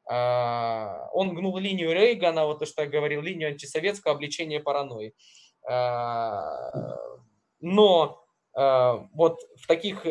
[0.05, 5.14] Он гнул линию Рейгана, вот то, что я говорил, линию антисоветского обличения паранойи.
[7.61, 10.05] Но вот в таких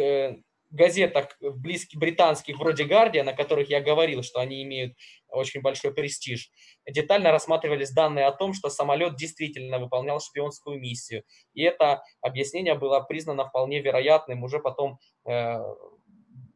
[0.71, 4.95] газетах близких британских, вроде Guardian, о которых я говорил, что они имеют
[5.27, 6.49] очень большой престиж,
[6.89, 11.23] детально рассматривались данные о том, что самолет действительно выполнял шпионскую миссию.
[11.53, 15.59] И это объяснение было признано вполне вероятным уже потом э,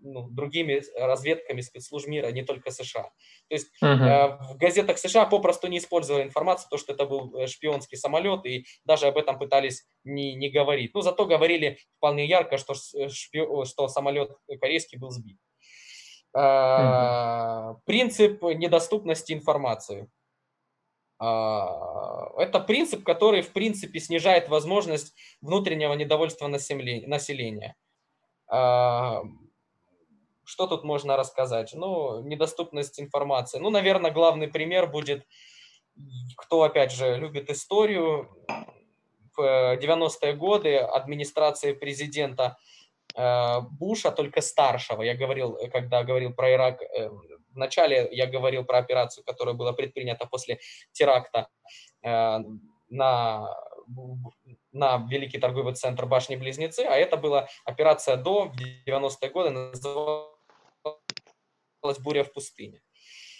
[0.05, 3.03] ну, другими разведками спецслужб мира, не только США.
[3.03, 4.37] То есть uh-huh.
[4.53, 8.65] в газетах США попросту не использовали информацию, то, что это был э, шпионский самолет, и
[8.85, 10.93] даже об этом пытались не, не говорить.
[10.93, 15.37] Но зато говорили вполне ярко, что, э, шпи- что самолет корейский был сбит.
[16.35, 17.75] Uh-huh.
[17.85, 20.09] Принцип недоступности информации.
[21.17, 27.75] Это принцип, который, в принципе, снижает возможность внутреннего недовольства населения.
[30.45, 31.73] Что тут можно рассказать?
[31.73, 33.59] Ну, недоступность информации.
[33.59, 35.25] Ну, наверное, главный пример будет,
[36.37, 38.29] кто, опять же, любит историю.
[39.37, 42.57] В 90-е годы администрация президента
[43.15, 47.09] э, Буша, только старшего, я говорил, когда говорил про Ирак, э,
[47.49, 50.59] вначале я говорил про операцию, которая была предпринята после
[50.93, 51.49] теракта
[52.01, 52.39] э,
[52.89, 53.49] на
[54.71, 58.55] на Великий торговый центр Башни-Близнецы, а это была операция до, в
[58.87, 60.34] 90-е годы, называлась
[62.03, 62.81] буря в пустыне.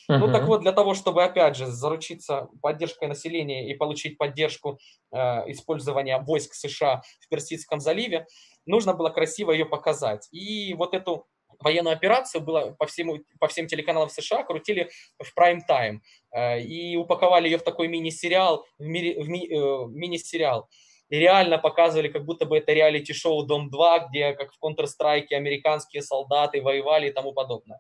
[0.09, 0.17] Uh-huh.
[0.19, 4.79] Ну так вот, для того, чтобы, опять же, заручиться поддержкой населения и получить поддержку
[5.11, 5.17] э,
[5.51, 8.27] использования войск США в Персидском заливе,
[8.67, 10.27] нужно было красиво ее показать.
[10.31, 11.25] И вот эту
[11.59, 17.47] военную операцию было по, всему, по всем телеканалам США крутили в прайм-тайм э, и упаковали
[17.47, 20.69] ее в такой мини-сериал, в, ми, в ми, э, мини-сериал.
[21.09, 26.61] И реально показывали, как будто бы это реалити-шоу «Дом-2», где, как в Counter-Strike, американские солдаты
[26.61, 27.79] воевали и тому подобное.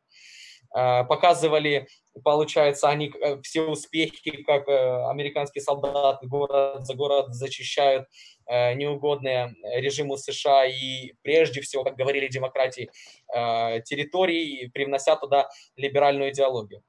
[0.75, 1.87] Э, показывали,
[2.23, 8.07] получается, они э, все успехи, как э, американские солдаты город за город зачищают
[8.47, 12.91] неугодные режиму США и прежде всего, как говорили демократии,
[13.33, 16.83] территории, привнося туда либеральную идеологию.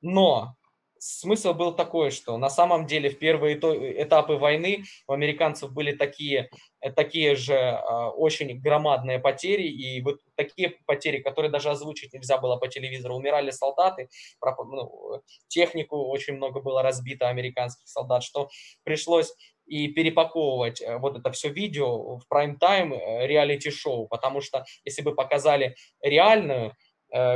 [0.00, 0.54] Но
[1.04, 6.48] смысл был такой, что на самом деле в первые этапы войны у американцев были такие,
[6.80, 12.38] э, такие же а, очень громадные потери, и вот такие потери, которые даже озвучить нельзя
[12.38, 14.08] было по телевизору, умирали солдаты,
[14.42, 18.48] ну, технику очень много было разбито американских солдат, что
[18.82, 19.34] пришлось
[19.66, 25.14] и перепаковывать э, вот это все видео в прайм-тайм э, реалити-шоу, потому что если бы
[25.14, 26.74] показали реальную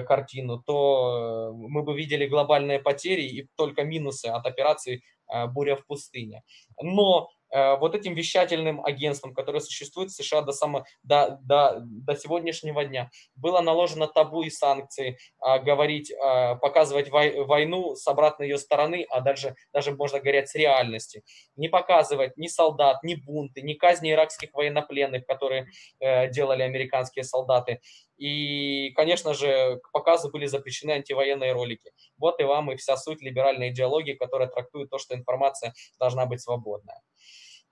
[0.02, 5.76] картину, то э, мы бы видели глобальные потери и только минусы от операции э, «Буря
[5.76, 6.42] в пустыне».
[6.82, 12.16] Но Э, вот этим вещательным агентством, которое существует в США до, само, до, до, до
[12.16, 18.48] сегодняшнего дня, было наложено табу и санкции, а, говорить, а, показывать вой, войну с обратной
[18.48, 21.22] ее стороны, а даже, даже можно говорить с реальности.
[21.56, 25.68] Не показывать ни солдат, ни бунты, ни казни иракских военнопленных, которые
[26.00, 27.80] э, делали американские солдаты.
[28.18, 31.92] И, конечно же, к показу были запрещены антивоенные ролики.
[32.18, 36.40] Вот и вам и вся суть либеральной идеологии, которая трактует то, что информация должна быть
[36.40, 37.00] свободная.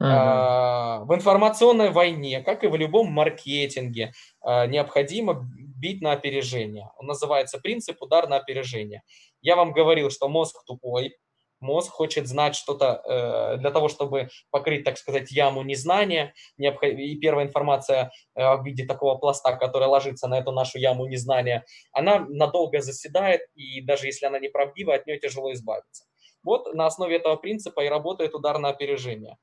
[0.01, 1.05] Uh-huh.
[1.07, 6.91] В информационной войне, как и в любом маркетинге, а, необходимо бить на опережение.
[6.99, 9.03] Он называется принцип удар на опережение.
[9.41, 11.17] Я вам говорил, что мозг тупой,
[11.61, 16.35] мозг хочет знать что-то э, для того, чтобы покрыть, так сказать, яму незнания.
[16.59, 21.65] И первая информация э, в виде такого пласта, который ложится на эту нашу яму незнания,
[21.93, 26.05] она надолго заседает, и даже если она неправдива, от нее тяжело избавиться.
[26.43, 29.37] Вот на основе этого принципа и работает удар на опережение.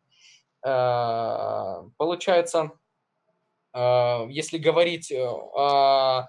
[0.66, 2.72] Э, получается,
[3.74, 6.28] э, если говорить о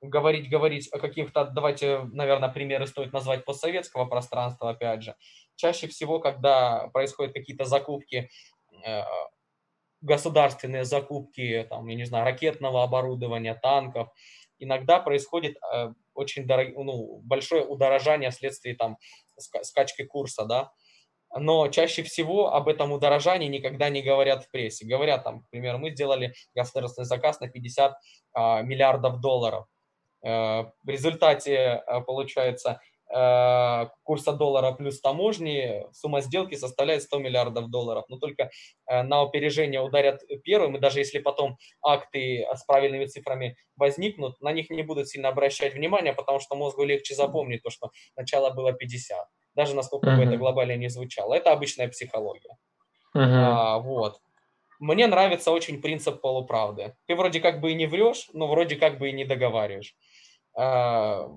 [0.00, 5.14] говорить, говорить о каких-то, давайте, наверное, примеры стоит назвать постсоветского пространства, опять же.
[5.56, 8.30] Чаще всего, когда происходят какие-то закупки,
[10.00, 14.08] государственные закупки, там, я не знаю, ракетного оборудования, танков,
[14.58, 15.56] иногда происходит
[16.14, 18.96] очень дорог, ну, большое удорожание вследствие там
[19.36, 20.70] скачки курса, да,
[21.36, 24.84] но чаще всего об этом удорожании никогда не говорят в прессе.
[24.84, 27.94] Говорят там, к примеру, мы сделали государственный заказ на 50
[28.32, 29.66] а, миллиардов долларов.
[30.22, 32.80] Э, в результате, э, получается,
[33.12, 38.04] э, курса доллара плюс таможни, сумма сделки составляет 100 миллиардов долларов.
[38.08, 38.50] Но только
[38.86, 44.70] на опережение ударят первым, и даже если потом акты с правильными цифрами возникнут, на них
[44.70, 49.26] не будут сильно обращать внимание, потому что мозгу легче запомнить то, что начало было 50
[49.54, 50.16] даже насколько uh-huh.
[50.16, 51.34] бы это глобально не звучало.
[51.34, 52.56] Это обычная психология.
[53.16, 53.20] Uh-huh.
[53.22, 54.20] А, вот.
[54.78, 56.94] Мне нравится очень принцип полуправды.
[57.06, 59.94] Ты вроде как бы и не врешь, но вроде как бы и не договариваешь.
[60.56, 61.28] А,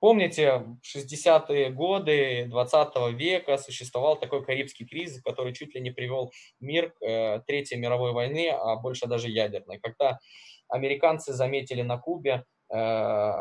[0.00, 6.32] помните, в 60-е годы 20 века существовал такой Карибский кризис, который чуть ли не привел
[6.60, 9.78] мир к э, Третьей мировой войне, а больше даже ядерной.
[9.78, 10.18] Когда
[10.68, 13.32] американцы заметили на Кубе э,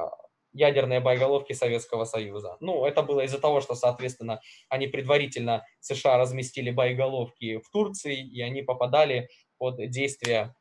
[0.55, 2.57] ядерные боеголовки Советского Союза.
[2.61, 4.39] Ну, это было из-за того, что, соответственно,
[4.69, 10.55] они предварительно, США разместили боеголовки в Турции, и они попадали под действие,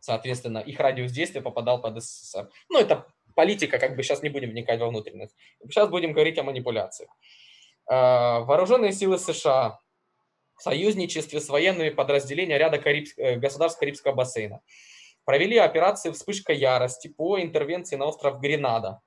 [0.00, 2.48] соответственно, их радиус действия попадал под СССР.
[2.70, 3.06] Ну, это
[3.38, 5.36] политика, как бы сейчас не будем вникать во внутренность.
[5.62, 7.08] Сейчас будем говорить о манипуляциях.
[7.86, 9.78] А, вооруженные силы США
[10.56, 13.06] в союзничестве с военными подразделениями ряда Кариб...
[13.16, 14.60] Э, государств Карибского бассейна
[15.24, 19.00] провели операцию «Вспышка ярости» по интервенции на остров Гренада.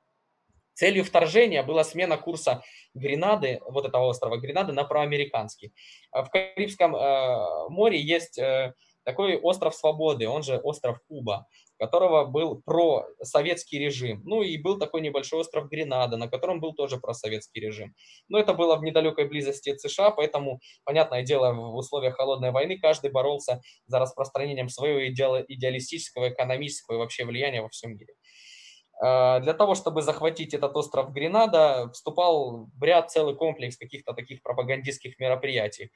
[0.76, 2.64] Целью вторжения была смена курса
[2.94, 5.74] Гренады, вот этого острова Гренады, на проамериканский.
[6.14, 11.48] В Карибском э, море есть э, такой остров Свободы, он же остров Куба,
[11.82, 14.22] которого был просоветский режим.
[14.24, 17.96] Ну и был такой небольшой остров Гренада, на котором был тоже просоветский режим.
[18.30, 22.78] Но это было в недалекой близости от США, поэтому, понятное дело, в условиях холодной войны
[22.78, 28.14] каждый боролся за распространением своего идеалистического, экономического и вообще влияния во всем мире.
[29.04, 34.44] А, для того, чтобы захватить этот остров Гренада, вступал в ряд целый комплекс каких-то таких
[34.44, 35.90] пропагандистских мероприятий,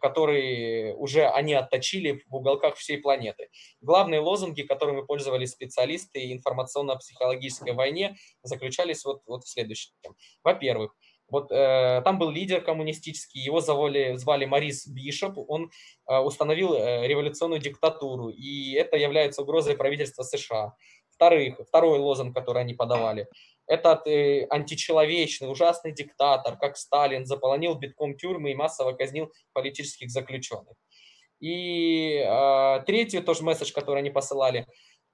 [0.00, 3.48] которые уже они отточили в уголках всей планеты.
[3.80, 9.92] Главные лозунги, которыми пользовались специалисты информационно-психологической войне, заключались вот, вот в следующем.
[10.44, 10.94] Во-первых,
[11.32, 15.70] вот э, там был лидер коммунистический, его звали, звали Марис Бишоп, он
[16.06, 20.74] э, установил э, революционную диктатуру, и это является угрозой правительства США.
[21.10, 23.28] Вторых, второй лозунг, который они подавали,
[23.72, 30.76] этот э, античеловечный, ужасный диктатор, как Сталин, заполонил битком тюрьмы и массово казнил политических заключенных.
[31.40, 34.66] И э, третий тоже месседж, который они посылали,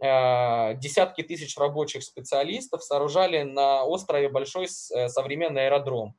[0.03, 6.17] э, десятки тысяч рабочих специалистов сооружали на острове большой э, современный аэродром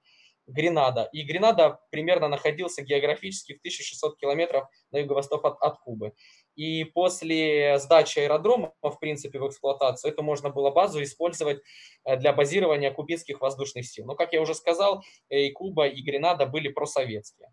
[0.50, 1.10] Гренада.
[1.14, 6.14] И Гренада примерно находился географически в 1600 километров на юго-восток от, от Кубы.
[6.56, 11.60] И после сдачи аэродрома, в принципе, в эксплуатацию, эту можно было базу использовать
[12.04, 14.06] э, для базирования кубинских воздушных сил.
[14.06, 17.50] Но, как я уже сказал, и Куба, и Гренада были просоветские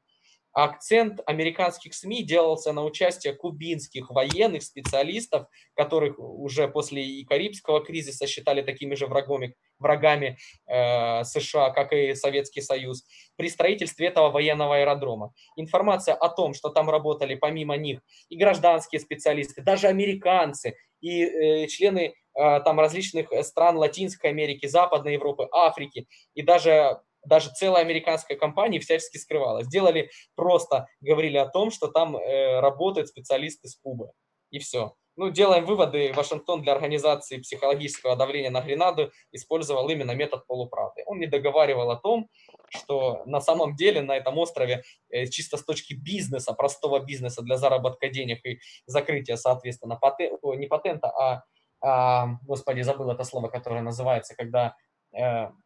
[0.57, 8.27] акцент американских СМИ делался на участие кубинских военных специалистов, которых уже после и Карибского кризиса
[8.27, 13.05] считали такими же врагами, врагами э, США, как и Советский Союз,
[13.37, 15.35] при строительстве этого военного аэродрома.
[15.57, 18.01] Информация о том, что там работали помимо них
[18.31, 25.13] и гражданские специалисты, даже американцы, и э, члены э, там различных стран Латинской Америки, Западной
[25.13, 29.63] Европы, Африки, и даже даже целая американская компания всячески скрывала.
[29.63, 34.11] Сделали просто, говорили о том, что там э, работают специалисты с Кубы.
[34.51, 34.95] И все.
[35.17, 36.13] Ну, делаем выводы.
[36.13, 41.05] Вашингтон для организации психологического давления на Гренаду использовал именно метод полуправды.
[41.07, 42.29] Он не договаривал о том,
[42.69, 47.57] что на самом деле на этом острове э, чисто с точки бизнеса, простого бизнеса для
[47.57, 50.37] заработка денег и закрытия, соответственно, патен...
[50.59, 51.45] не патента, а,
[51.81, 54.77] а, господи, забыл это слово, которое называется, когда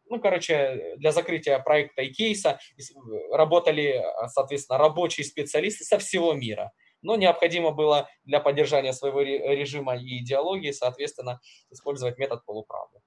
[0.09, 2.59] ну, короче, для закрытия проекта и кейса
[3.31, 6.71] работали, соответственно, рабочие специалисты со всего мира.
[7.01, 11.39] но необходимо было для поддержания своего режима и идеологии, соответственно,
[11.71, 12.99] использовать метод полуправды.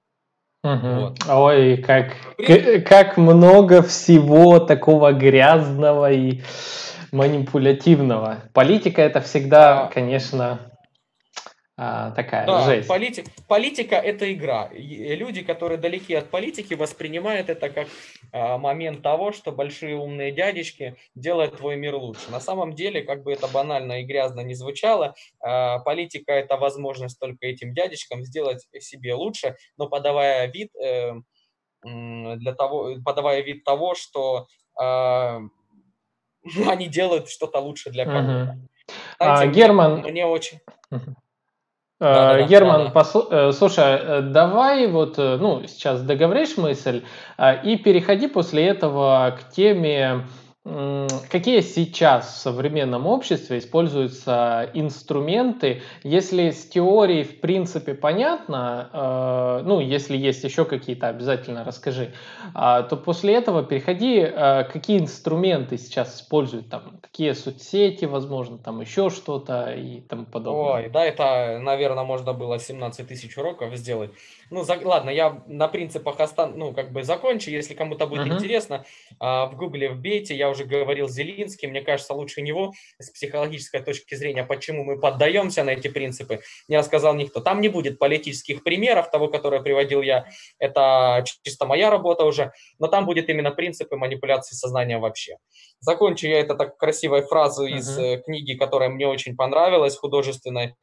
[0.63, 0.99] Угу.
[0.99, 1.17] Вот.
[1.29, 2.81] Ой, как, При...
[2.81, 6.41] как много всего такого грязного и
[7.11, 8.43] манипулятивного.
[8.53, 10.71] Политика это всегда, конечно,
[11.77, 12.87] а, такая да, жесть.
[12.87, 14.69] Политик, политика это игра.
[14.71, 17.87] Люди, которые далеки от политики, воспринимают это как
[18.31, 22.31] а, момент того, что большие умные дядечки делают твой мир лучше.
[22.31, 27.19] На самом деле, как бы это банально и грязно не звучало, а, политика это возможность
[27.19, 31.11] только этим дядечкам сделать себе лучше, но подавая вид э,
[31.83, 34.47] для того, подавая вид того, что
[34.81, 35.39] э,
[36.67, 38.59] они делают что-то лучше для кого-то.
[39.19, 40.59] Знаете, а, Герман, мне очень.
[41.99, 42.91] Да, да, Герман, да, да.
[42.91, 43.27] Послу...
[43.31, 47.03] Э, слушай, э, давай вот, э, ну, сейчас договоришь мысль
[47.63, 50.25] и переходи после этого к теме
[50.65, 59.79] Какие сейчас в современном обществе используются инструменты, если с теорией в принципе понятно, э, ну
[59.79, 62.13] если есть еще какие-то, обязательно расскажи,
[62.55, 68.81] э, то после этого переходи, э, какие инструменты сейчас используют, там, какие соцсети, возможно, там
[68.81, 70.85] еще что-то и тому подобное.
[70.85, 74.09] Ой, да, это, наверное, можно было 17 тысяч уроков сделать.
[74.49, 78.35] Ну, за, ладно, я на принципах остан, ну, как бы закончу, если кому-то будет uh-huh.
[78.35, 78.85] интересно.
[79.19, 84.15] А, в Гугле вбейте, я уже говорил Зелинский, мне кажется, лучше него с психологической точки
[84.15, 87.41] зрения, почему мы поддаемся на эти принципы, не рассказал никто.
[87.41, 90.25] Там не будет политических примеров того, который приводил я,
[90.59, 95.37] это чисто моя работа уже, но там будет именно принципы манипуляции сознанием вообще.
[95.79, 97.77] Закончу я это так красивой фразой uh-huh.
[97.77, 100.75] из э, книги, которая мне очень понравилась, художественной,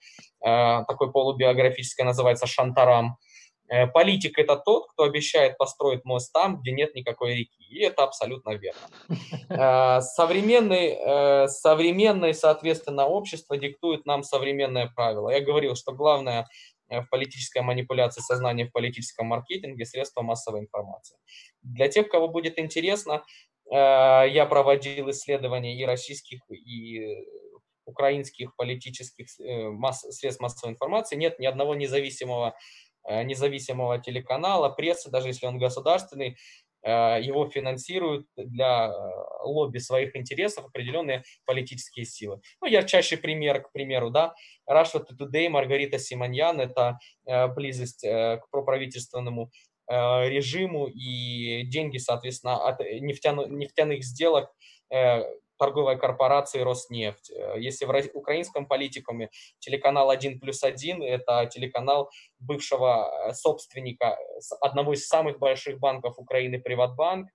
[0.44, 3.06] э, такой полубиографической, называется «Шантарам».
[3.06, 3.31] Э,
[3.94, 7.64] политик– это тот, кто обещает построить мост там, где нет никакой реки.
[7.70, 8.80] И это абсолютно верно.
[9.48, 15.30] Э, современный, э, современное, соответственно, общество диктует нам современные правила.
[15.30, 16.48] Я говорил, что главное
[16.88, 21.16] в политической манипуляции сознания, в политическом маркетинге– средства массовой информации.
[21.62, 23.24] Для тех, кого будет интересно,
[23.70, 27.24] я проводил исследования и российских, и
[27.86, 29.26] украинских политических
[29.70, 31.16] масс, средств массовой информации.
[31.16, 36.36] Нет ни одного независимого Э, независимого телеканала, прессы, даже если он государственный,
[36.82, 38.92] э, его финансируют для э,
[39.44, 42.40] лобби своих интересов определенные политические силы.
[42.60, 44.34] Ну, ярчайший пример, к примеру, да,
[44.70, 46.98] Russia Today, Маргарита Симоньян, это
[47.54, 49.50] близость к проправительственному
[49.88, 54.50] режиму и деньги, соответственно, от нефтяных, нефтяных сделок
[55.62, 57.30] торговой корпорации Роснефть.
[57.30, 62.10] Э, если в украинском политикуме телеканал 1 плюс 1– это телеканал
[62.40, 64.18] бывшего э, собственника
[64.60, 67.28] одного из самых больших банков Украины, Приватбанк,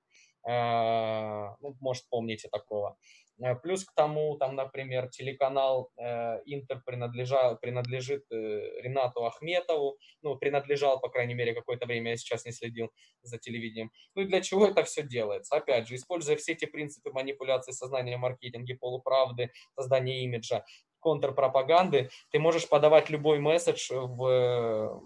[0.46, 2.98] э, ну, может, помните такого.
[3.40, 10.36] Э, плюс к тому, там, например, телеканал э, Интер принадлежал, принадлежит э, Ренату Ахметову, ну,
[10.38, 13.92] принадлежал, по крайней мере, какое-то время, я сейчас не следил за телевидением.
[14.16, 15.56] Ну и для чего это все делается?
[15.56, 20.66] Опять же, используя все эти принципы манипуляции сознания, маркетинга, полуправды, создания имиджа,
[21.00, 25.02] контрпропаганды, ты можешь подавать любой месседж в,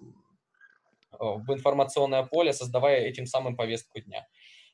[1.20, 4.26] в информационное поле, создавая этим самым повестку дня.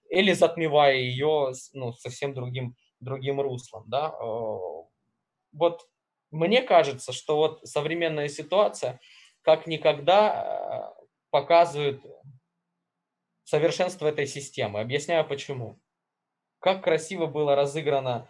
[0.09, 4.15] Или затмевая ее ну, совсем другим другим руслом, да.
[5.51, 5.87] Вот
[6.31, 8.99] мне кажется, что вот современная ситуация
[9.41, 12.01] как никогда э, показывает
[13.45, 14.81] совершенство этой системы.
[14.81, 15.79] Объясняю почему.
[16.59, 18.29] Как красиво было разыграно,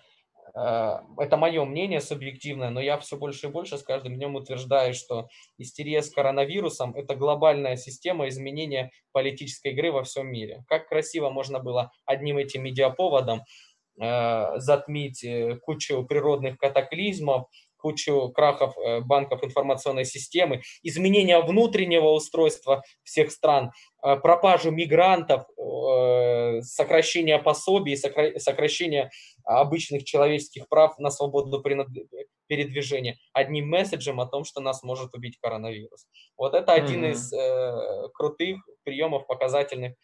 [0.53, 4.93] э, это мое мнение субъективное, но я все больше и больше с каждым днем утверждаю,
[4.93, 10.65] что истерия с коронавирусом– это глобальная система изменения политической игры во всем мире.
[10.67, 13.43] Как красиво можно было одним этим медиаповодом Э,
[13.97, 23.31] затмить э, кучу природных катаклизмов, кучу крахов э, банков информационной системы, изменения внутреннего устройства всех
[23.31, 23.71] стран,
[24.01, 25.45] пропажу мигрантов,
[26.61, 29.09] сокращение пособий, сокращение
[29.43, 31.63] обычных человеческих прав на свободу
[32.47, 36.05] передвижения одним месседжем о том, что нас может убить коронавирус.
[36.37, 37.11] Вот это один mm-hmm.
[37.11, 39.95] из крутых приемов показательных.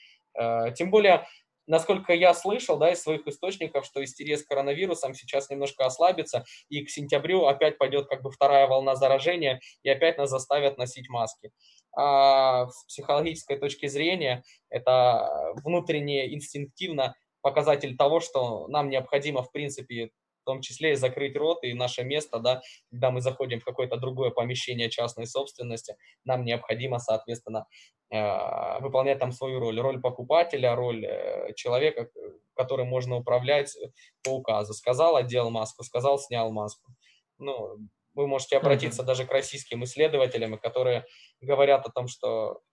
[0.75, 1.27] Тем более
[1.67, 6.83] насколько я слышал, да, из своих источников, что истерия с коронавирусом сейчас немножко ослабится, и
[6.83, 11.51] к сентябрю опять пойдет как бы вторая волна заражения, и опять нас заставят носить маски.
[11.95, 20.09] А с психологической точки зрения это внутренне, инстинктивно показатель того, что нам необходимо, в принципе,
[20.43, 23.97] в том числе и закрыть рот, и наше место, да, когда мы заходим в какое-то
[23.97, 27.65] другое помещение частной собственности, нам необходимо, соответственно,
[28.11, 32.09] э, выполнять там свою роль, роль покупателя, роль э, человека,
[32.55, 33.75] которым можно управлять
[34.21, 34.73] по указу.
[34.73, 36.91] Сказал, одел маску, сказал, снял маску.
[37.37, 37.77] ну,
[38.15, 39.05] вы можете обратиться mm-hmm.
[39.05, 41.05] даже к российским исследователям, которые
[41.41, 42.61] говорят о том, что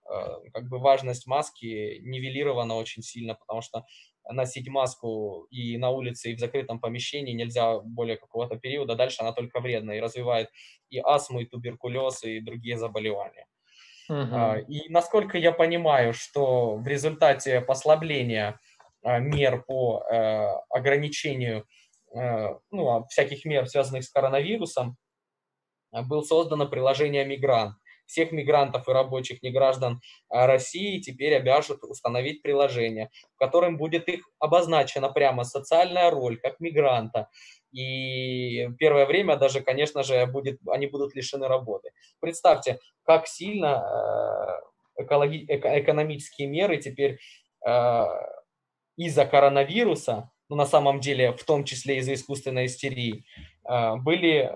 [0.53, 3.85] как бы важность маски нивелирована очень сильно, потому что
[4.29, 9.33] носить маску и на улице, и в закрытом помещении нельзя более какого-то периода, дальше она
[9.33, 10.49] только вредна и развивает
[10.89, 13.47] и астму, и туберкулез, и другие заболевания.
[14.09, 14.65] Uh-huh.
[14.65, 18.59] И насколько я понимаю, что в результате послабления
[19.03, 21.65] а, мер по э, ограничению
[22.13, 24.97] э, ну, всяких мер, связанных с коронавирусом,
[25.91, 27.75] было создано приложение «Мигрант».
[28.11, 34.29] Всех мигрантов и рабочих неграждан а, России теперь обяжут установить приложение, в котором будет их
[34.37, 37.29] обозначена прямо социальная роль как мигранта.
[37.71, 41.91] И первое время даже, конечно же, будет, они будут лишены работы.
[42.19, 44.61] Представьте, как сильно
[44.97, 47.17] э, экологи, экономические меры теперь
[47.65, 48.05] э,
[48.97, 53.23] из-за коронавируса, ну, на самом деле, в том числе из-за искусственной истерии,
[53.63, 54.51] э, были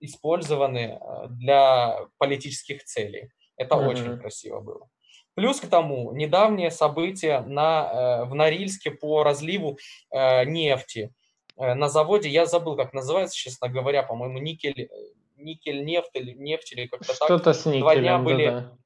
[0.00, 3.30] использованы э, для политических целей.
[3.56, 3.88] Это mm-hmm.
[3.88, 4.88] очень красиво было.
[5.34, 9.78] Плюс к тому, недавнее событие на, э, в Норильске по разливу
[10.10, 11.12] э, нефти
[11.56, 14.88] на заводе, я забыл, как называется, честно говоря, по-моему, никель,
[15.34, 17.26] никель нефть или нефть или как-то так.
[17.26, 18.76] Что-то с никелем, два дня были, да,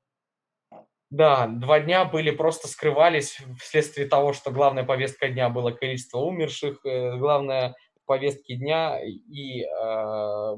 [0.71, 0.87] да.
[1.11, 6.81] да, два дня были просто скрывались вследствие того, что главная повестка дня было количество умерших,
[6.83, 7.75] главное
[8.13, 10.57] повестки дня и э,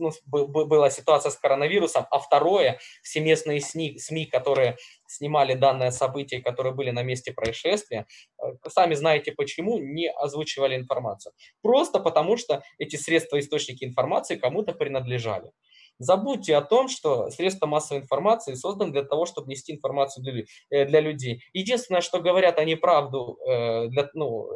[0.00, 4.76] ну, была ситуация с коронавирусом, а второе, всеместные СМИ, СМИ, которые
[5.06, 8.06] снимали данное событие, которые были на месте происшествия,
[8.42, 11.32] э, сами знаете почему, не озвучивали информацию.
[11.62, 15.52] Просто потому, что эти средства, источники информации кому-то принадлежали.
[15.98, 20.84] Забудьте о том, что средства массовой информации созданы для того, чтобы нести информацию для, э,
[20.86, 21.42] для людей.
[21.52, 24.48] Единственное, что говорят они правду э, для, ну,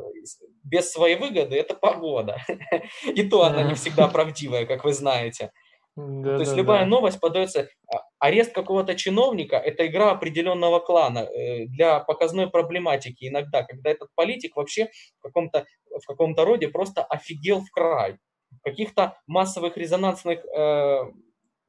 [0.62, 2.38] без своей выгоды, это погода.
[3.07, 5.51] И то она не всегда правдивая, как вы знаете.
[5.95, 6.86] Да, То есть да, любая да.
[6.86, 13.62] новость подается, а, арест какого-то чиновника– это игра определенного клана э, для показной проблематики иногда,
[13.62, 14.88] когда этот политик вообще
[15.18, 15.66] в каком-то
[16.01, 18.16] в каком-то роде просто офигел в край.
[18.62, 20.45] Каких-то массовых резонансных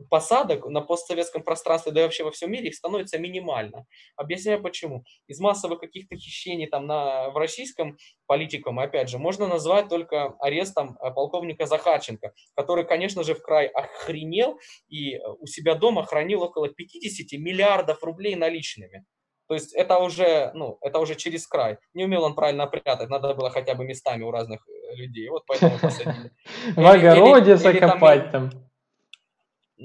[0.10, 3.86] посадок на постсоветском пространстве, да и вообще во всем мире, их становится минимально.
[4.16, 5.04] Объясняю почему.
[5.28, 10.98] Из массовых каких-то хищений там на, в российском политикам, опять же, можно назвать только арестом
[11.02, 16.70] э, полковника Захарченко, который, конечно же, в край охренел и у себя дома хранил около
[16.70, 19.06] 50 миллиардов рублей наличными.
[19.48, 21.78] То есть это уже, ну, это уже через край.
[21.94, 25.30] Не умел он правильно прятать, надо было хотя бы местами у разных э, людей.
[25.30, 26.32] Вот поэтому посадили.
[26.76, 28.50] В огороде закопать там.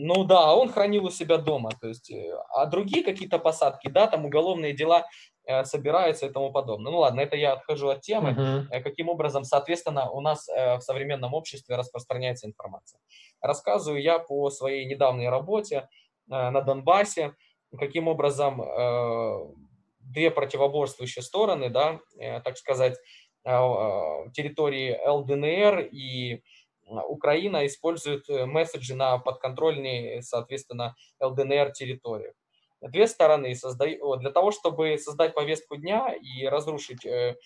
[0.00, 1.70] Ну да, он хранил у себя дома.
[1.80, 5.04] То есть, э, а другие какие-то посадки, да, там уголовные дела
[5.44, 6.92] э, собираются и тому подобное.
[6.92, 8.30] Ну ладно, это я отхожу от темы.
[8.70, 8.80] Uh-huh.
[8.82, 13.00] Каким образом, соответственно, у нас э, в современном обществе распространяется информация.
[13.40, 15.88] Рассказываю я по своей недавней работе
[16.30, 17.34] э, на Донбассе,
[17.76, 18.62] каким образом
[20.00, 22.00] две противоборствующие стороны, да,
[22.42, 22.96] так сказать,
[23.44, 26.42] территории ЛДНР и
[26.88, 32.34] Украина использует э, месседжи на подконтрольные, соответственно, ЛДНР территориях.
[32.80, 37.36] Две стороны создают, для того, чтобы создать повестку дня и разрушить э,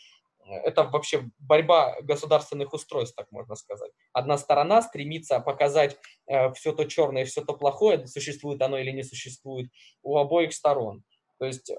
[0.44, 3.92] это вообще борьба государственных устройств, так можно сказать.
[4.12, 9.02] Одна сторона стремится показать э, все то черное, все то плохое, существует оно или не
[9.02, 9.70] существует,
[10.02, 11.02] у обоих сторон.
[11.38, 11.72] То есть,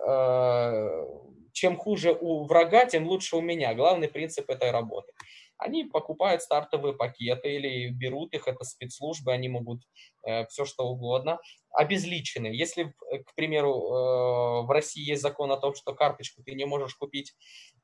[1.54, 3.74] чем хуже у врага, тем лучше у меня.
[3.74, 5.14] Главный принцип этой работы
[5.58, 9.82] они покупают стартовые пакеты или берут их, это спецслужбы, они могут
[10.26, 11.40] э, все что угодно,
[11.72, 12.58] обезличенные.
[12.58, 16.66] Если, э, к примеру, э, в России есть закон о том, что карточку ты не
[16.66, 17.34] можешь купить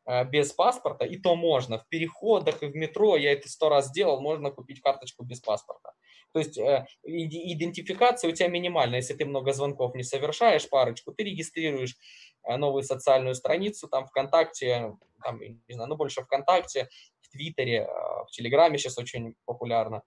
[0.06, 1.80] э, без паспорта, и то можно.
[1.80, 5.94] В переходах и в метро, я это сто раз делал, можно купить карточку без паспорта.
[6.34, 9.00] То есть э, идентификация у тебя минимальная.
[9.00, 11.96] Если ты много звонков не совершаешь, парочку, ты регистрируешь
[12.44, 14.94] э, новую социальную страницу, там ВКонтакте,
[15.24, 16.90] там, не знаю, ну больше ВКонтакте,
[17.30, 20.02] в Твиттере, а, в Телеграме сейчас очень популярно.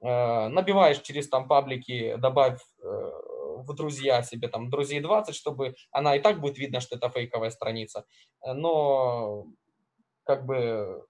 [0.00, 6.14] Э, набиваешь через там паблики, добавь э, в друзья себе там друзей 20, чтобы она
[6.16, 8.04] и так будет видно, что это фейковая страница.
[8.44, 9.46] Но
[10.24, 11.04] как бы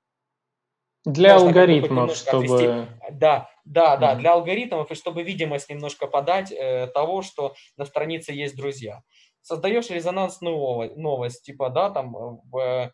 [1.05, 2.45] для алгоритмов, чтобы...
[2.45, 2.67] Отвести.
[3.13, 4.19] Да, да, да, mm-hmm.
[4.19, 9.03] для алгоритмов, и чтобы видимость немножко подать э, того, что на странице есть друзья.
[9.43, 12.13] Создаешь резонансную новость, типа, да, там
[12.51, 12.91] в Э,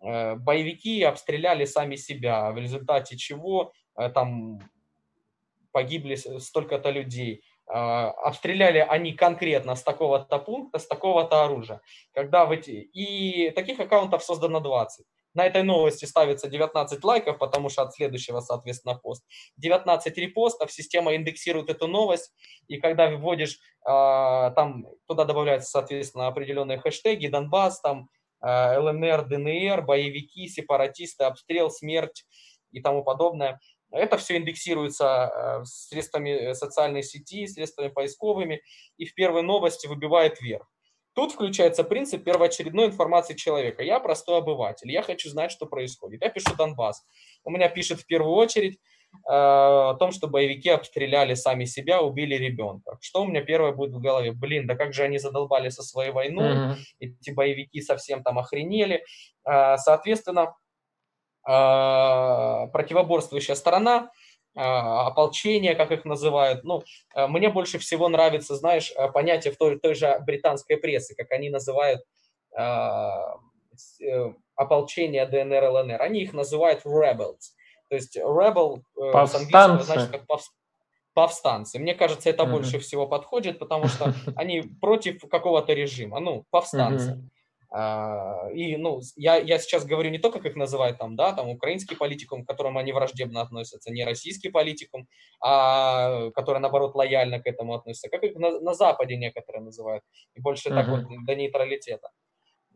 [0.00, 4.60] боевики обстреляли сами себя, в результате чего э, там
[5.72, 7.42] погибли столько-то людей.
[7.68, 11.80] А, обстреляли они конкретно с такого-то пункта, с такого-то оружия.
[12.14, 12.70] Когда в эти...
[12.70, 15.04] И таких аккаунтов создано 20.
[15.34, 19.24] на этой новости ставится 19 лайков, потому что от следующего, соответственно, пост.
[19.56, 22.32] 19 репостов, система индексирует эту новость,
[22.68, 28.08] и когда вводишь, а, там туда добавляются, соответственно, определенные хэштеги, Донбасс, там
[28.46, 32.24] ЛНР, ДНР, боевики, сепаратисты, обстрел, смерть
[32.72, 33.60] и тому подобное.
[33.90, 38.62] Это все индексируется а, средствами социальной сети, средствами поисковыми,
[38.98, 40.68] и в первой новости выбивает вверх.
[41.14, 43.82] Тут включается принцип первоочередной информации человека.
[43.82, 46.20] Я простой обыватель, я хочу знать, что происходит.
[46.22, 47.02] Я пишу Донбасс.
[47.42, 48.78] У меня пишет в первую очередь э,
[49.24, 52.98] о том, что боевики обстреляли сами себя, убили ребенка.
[53.00, 54.32] Что у меня первое будет в голове?
[54.32, 56.74] Блин, да как же они задолбали со своей войной, mm-hmm.
[57.00, 59.04] эти боевики совсем там охренели.
[59.48, 60.54] Э, соответственно,
[61.48, 64.10] э, противоборствующая сторона
[64.58, 66.64] ополчения, как их называют.
[66.64, 66.82] Ну,
[67.14, 72.00] мне больше всего нравится, знаешь, понятие в той, той же британской прессы, как они называют
[74.00, 76.02] э, ополчение ДНР, ЛНР.
[76.02, 77.52] Они их называют rebels.
[77.88, 79.84] То есть rebel э, повстанцы.
[79.84, 80.26] значит как
[81.14, 81.78] повстанцы.
[81.78, 82.50] Мне кажется, это uh-huh.
[82.50, 86.20] больше всего подходит, потому что они против какого-то режима.
[86.20, 87.22] Ну, повстанцы.
[87.70, 91.48] А, и, ну, я, я сейчас говорю не то, как их называют там, да, там
[91.48, 95.08] украинский политикум, к которому они враждебно относятся, не российский политикум,
[95.40, 100.40] а который, наоборот, лояльно к этому относится, как их на, на Западе некоторые называют, и
[100.40, 100.74] больше uh-huh.
[100.74, 102.10] так вот до нейтралитета.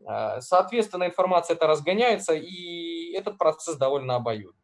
[0.05, 4.60] А, соответственно, информация это разгоняется, и этот процесс довольно обоюдный.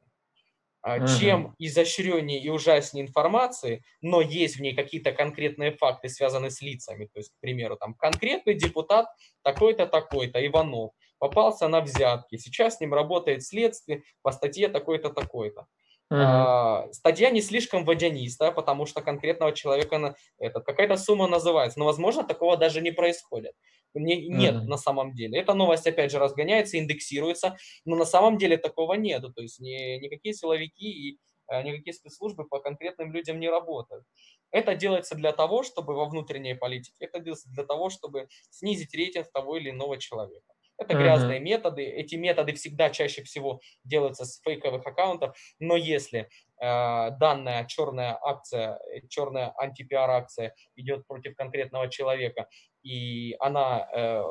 [0.88, 1.20] Uh-huh.
[1.20, 7.10] Чем изощреннее и ужаснее информации, но есть в ней какие-то конкретные факты, связанные с лицами.
[7.14, 9.08] То есть, к примеру, там конкретный депутат
[9.42, 12.38] такой-то, такой-то, Иванов, попался на взятки.
[12.38, 15.66] Сейчас с ним работает следствие по статье такой-то, такой-то.
[16.10, 16.94] Uh-huh.
[16.94, 21.80] Статья не слишком водянистая, потому что конкретного человека этот, какая-то сумма называется.
[21.80, 23.56] Но, возможно, такого даже не происходит.
[23.94, 24.68] Не, нет mm-hmm.
[24.68, 25.40] на самом деле.
[25.40, 29.24] Эта новость, опять же, разгоняется, индексируется, но на самом деле такого нет.
[29.36, 31.20] То есть ни, никакие силовики и
[31.50, 34.06] э, никакие спецслужбы по конкретным людям не работают.
[34.52, 39.32] Это делается для того, чтобы во внутренней политике, это делается для того, чтобы снизить рейтинг
[39.32, 40.54] того или иного человека.
[40.78, 41.44] Это грязные uh-huh.
[41.44, 41.84] методы.
[41.84, 45.36] Эти методы всегда чаще всего делаются с фейковых аккаунтов.
[45.60, 46.30] Но если
[46.62, 48.80] э, данная черная акция,
[49.10, 52.48] черная антипиар акция идет против конкретного человека,
[52.88, 54.24] и она, э,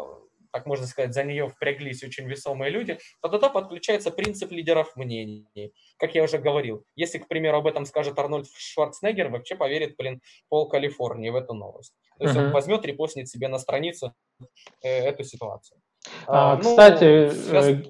[0.51, 5.73] так можно сказать, за нее впряглись очень весомые люди, то тогда подключается принцип лидеров мнений.
[5.99, 10.21] Как я уже говорил, если, к примеру, об этом скажет Арнольд Шварценеггер, вообще поверит, блин,
[10.49, 11.93] пол Калифорнии в эту новость.
[12.19, 12.47] То есть uh-huh.
[12.47, 14.15] он возьмет, репостнет себе на страницу
[14.83, 15.81] э, эту ситуацию.
[16.27, 17.87] А, а, ну, кстати, связ...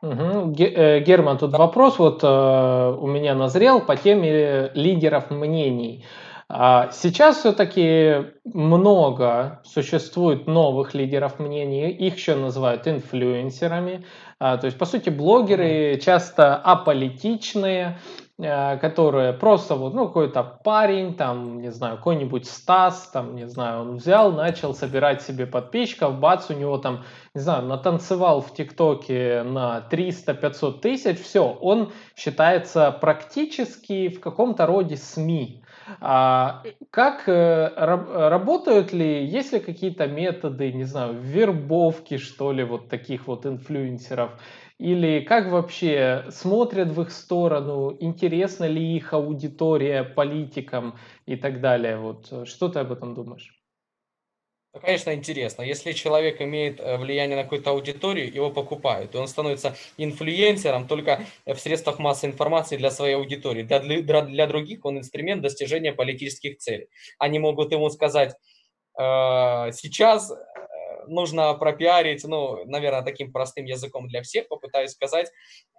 [0.00, 0.54] Угу.
[0.54, 6.04] Герман, тут вопрос вот э, у меня назрел по теме лидеров мнений.
[6.54, 14.04] А сейчас все-таки много существует новых лидеров мнений, их еще называют инфлюенсерами.
[14.38, 17.96] А, то есть, по сути, блогеры часто аполитичные,
[18.44, 23.82] Э, которые просто вот, ну, какой-то парень, там, не знаю, какой-нибудь Стас, там, не знаю,
[23.82, 29.44] он взял, начал собирать себе подписчиков, бац, у него там, не знаю, натанцевал в ТикТоке
[29.44, 35.61] на 300-500 тысяч, все, он считается практически в каком-то роде СМИ.
[36.00, 42.88] А как э, работают ли, есть ли какие-то методы, не знаю, вербовки, что ли, вот
[42.88, 44.40] таких вот инфлюенсеров?
[44.78, 51.96] Или как вообще смотрят в их сторону, интересна ли их аудитория политикам и так далее?
[51.98, 53.61] Вот э, что ты об этом думаешь?
[54.74, 55.62] Ну, конечно, интересно.
[55.62, 61.26] Если человек имеет э, влияние на какую-то аудиторию, его покупают, и он становится инфлюенсером только
[61.44, 63.64] в средствах массовой информации для своей аудитории.
[63.64, 66.88] Для, для, для других он инструмент достижения политических целей.
[67.18, 68.34] Они могут ему сказать,
[68.98, 70.32] э, сейчас
[71.06, 75.30] нужно пропиарить, ну, наверное, таким простым языком для всех, попытаюсь сказать,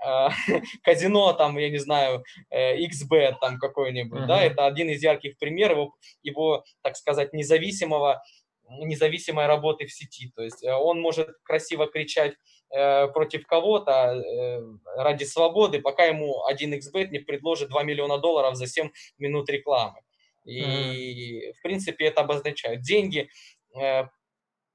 [0.06, 0.28] э,
[0.84, 4.28] казино, там, я не знаю, э, XBet там какой-нибудь, uh-huh.
[4.28, 8.22] да, это один из ярких примеров его, его, так сказать, независимого,
[8.70, 12.36] независимой работы в сети, то есть э, он может красиво кричать
[12.72, 14.62] э, против кого-то э,
[14.98, 20.00] ради свободы, пока ему один XBet не предложит 2 миллиона долларов за 7 минут рекламы.
[20.46, 21.54] И, uh-huh.
[21.54, 23.30] в принципе, это обозначает деньги,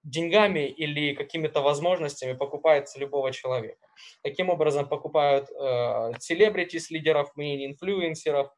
[0.02, 3.86] деньгами или какими-то возможностями покупается любого человека.
[4.22, 8.50] Таким образом покупают э, селебритис, лидеров мнений, инфлюенсеров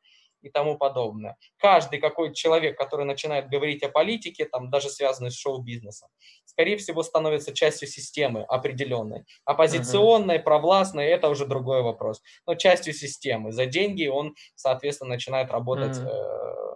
[0.43, 1.36] и тому подобное.
[1.59, 6.09] Каждый какой человек, который начинает говорить о политике, там даже связанный с шоу-бизнесом,
[6.45, 9.24] скорее всего становится частью системы определенной.
[9.45, 10.43] Оппозиционной, uh-huh.
[10.43, 12.22] провластной, это уже другой вопрос.
[12.47, 13.53] Но частью системы.
[13.53, 16.70] За деньги он, соответственно, начинает работать uh-huh.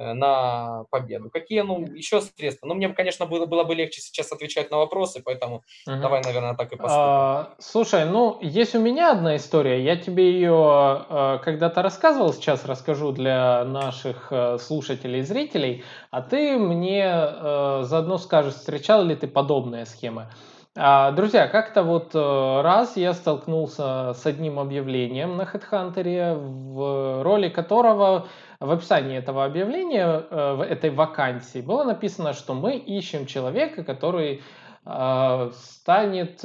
[0.00, 1.30] Э, на победу.
[1.30, 2.66] Какие, ну, еще средства?
[2.66, 6.00] Ну, мне, конечно, было, было бы легче сейчас отвечать на вопросы, поэтому угу.
[6.00, 6.96] давай, наверное, так и поступим.
[6.98, 9.84] А, слушай, ну, есть у меня одна история.
[9.84, 16.22] Я тебе ее э, когда-то рассказывал, сейчас расскажу для наших э, слушателей и зрителей, а
[16.22, 20.28] ты мне э, заодно скажешь, встречал ли ты подобные схемы.
[20.76, 28.28] А, друзья, как-то вот раз я столкнулся с одним объявлением на HeadHunter, в роли которого
[28.60, 34.42] в описании этого объявления, э, в этой вакансии было написано, что мы ищем человека, который
[34.84, 36.44] э, станет,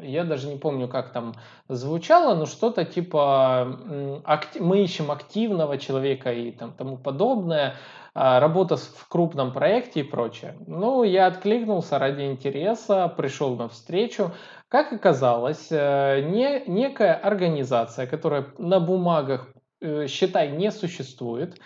[0.00, 1.34] я даже не помню, как там
[1.68, 3.78] звучало, но что-то типа
[4.58, 7.74] мы ищем активного человека и там, тому подобное.
[8.14, 10.54] Работа в крупном проекте и прочее.
[10.66, 14.32] Ну, я откликнулся ради интереса, пришел на встречу.
[14.72, 19.60] Как оказалось, э, не, некая организация, которая на бумагах, э,
[20.08, 21.58] считай, не существует,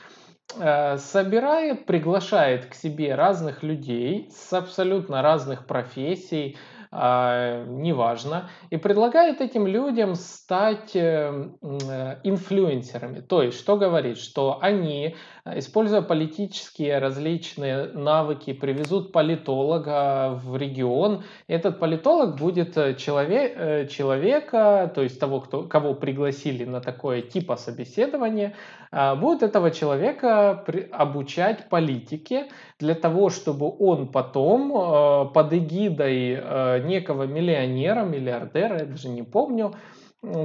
[0.59, 6.57] э, собирает, приглашает к себе разных людей с абсолютно разных профессий,
[6.93, 13.21] неважно, и предлагает этим людям стать инфлюенсерами.
[13.21, 15.17] То есть, что говорит, что они
[15.55, 21.23] используя политические различные навыки, привезут политолога в регион.
[21.47, 27.23] Этот политолог будет э, человек, э, человека, то есть того, кто, кого пригласили на такое
[27.23, 28.55] типа собеседования,
[28.97, 37.25] а, будет этого человека обучать политике для того, чтобы он потом э, под эгидой некого
[37.25, 39.75] миллионера, миллиардера, я даже не помню,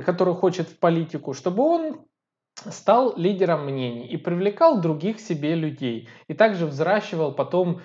[0.06, 2.06] который хочет в политику, чтобы он
[2.56, 6.10] стал лидером мнений и привлекал других себе людей.
[6.28, 7.82] И также взращивал потом, э,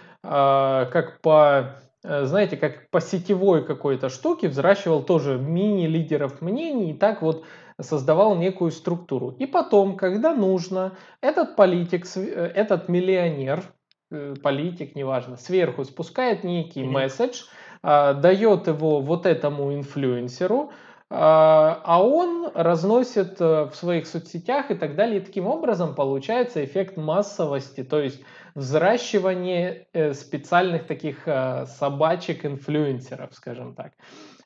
[0.92, 7.22] как по, э, знаете, как по сетевой какой-то штуке, взращивал тоже мини-лидеров мнений и так
[7.22, 7.44] вот
[7.80, 9.30] создавал некую структуру.
[9.38, 13.62] И потом, когда нужно, этот политик, э, этот миллионер,
[14.10, 16.90] э, политик, неважно, сверху спускает некий mm-hmm.
[16.90, 17.42] месседж,
[17.82, 20.70] э, дает его вот этому инфлюенсеру,
[21.08, 25.20] а, а он разносит э, в своих соцсетях и так далее.
[25.20, 28.22] И таким образом получается эффект массовости, то есть
[28.56, 33.92] взращивание э, специальных таких э, собачек-инфлюенсеров, скажем так.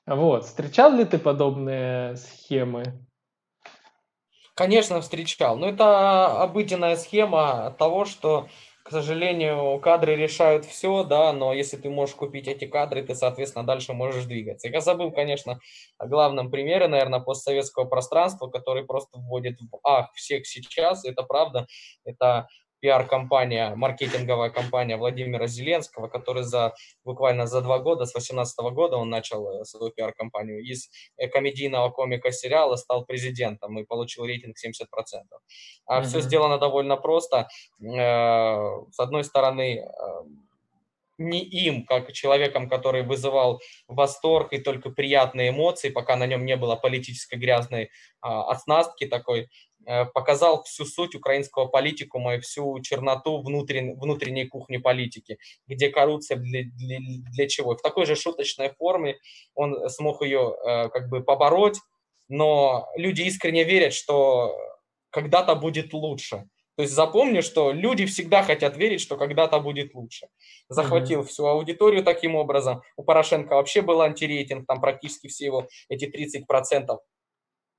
[0.05, 0.45] Вот.
[0.45, 3.07] Встречал ли ты подобные схемы?
[4.55, 5.57] Конечно, встречал.
[5.57, 8.49] Но это обыденная схема того, что
[8.83, 13.65] к сожалению, кадры решают все, да, но если ты можешь купить эти кадры, ты, соответственно,
[13.65, 14.69] дальше можешь двигаться.
[14.69, 15.61] Я забыл, конечно,
[15.99, 21.69] о главном примере, наверное, постсоветского пространства, который просто вводит в ах всех сейчас, это правда,
[22.05, 22.49] это
[22.81, 26.75] пиар-компания, маркетинговая компания Владимира Зеленского, который за
[27.05, 31.91] буквально за два года, с 2018 года он начал э, свою пиар-компанию, из э, комедийного
[31.91, 34.85] комика сериала стал президентом и получил рейтинг 70%.
[35.87, 36.05] А mm-hmm.
[36.05, 37.49] все сделано довольно просто.
[37.81, 39.85] Э, с одной стороны,
[41.21, 46.57] не им, как человеком, который вызывал восторг и только приятные эмоции, пока на нем не
[46.57, 47.91] было политической грязной
[48.21, 49.49] а, оснастки такой,
[49.87, 56.37] Э, показал всю суть украинского политикума и всю черноту внутрен, внутренней кухни политики, где коррупция
[56.37, 56.99] для, для,
[57.33, 57.75] для чего.
[57.75, 59.19] В такой же шуточной форме
[59.55, 61.79] он смог ее э, как бы побороть,
[62.29, 64.55] но люди искренне верят, что
[65.11, 66.45] когда-то будет лучше.
[66.81, 70.29] То есть запомни, что люди всегда хотят верить, что когда-то будет лучше.
[70.71, 71.27] Захватил mm-hmm.
[71.27, 72.81] всю аудиторию таким образом.
[72.97, 76.97] У Порошенко вообще был антирейтинг, там практически все его эти 30%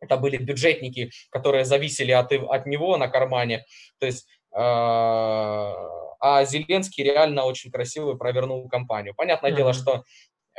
[0.02, 3.66] это были бюджетники, которые зависели от, от него на кармане.
[3.98, 9.16] То есть, э, а Зеленский реально очень красиво провернул кампанию.
[9.16, 9.56] Понятное mm-hmm.
[9.56, 10.04] дело, что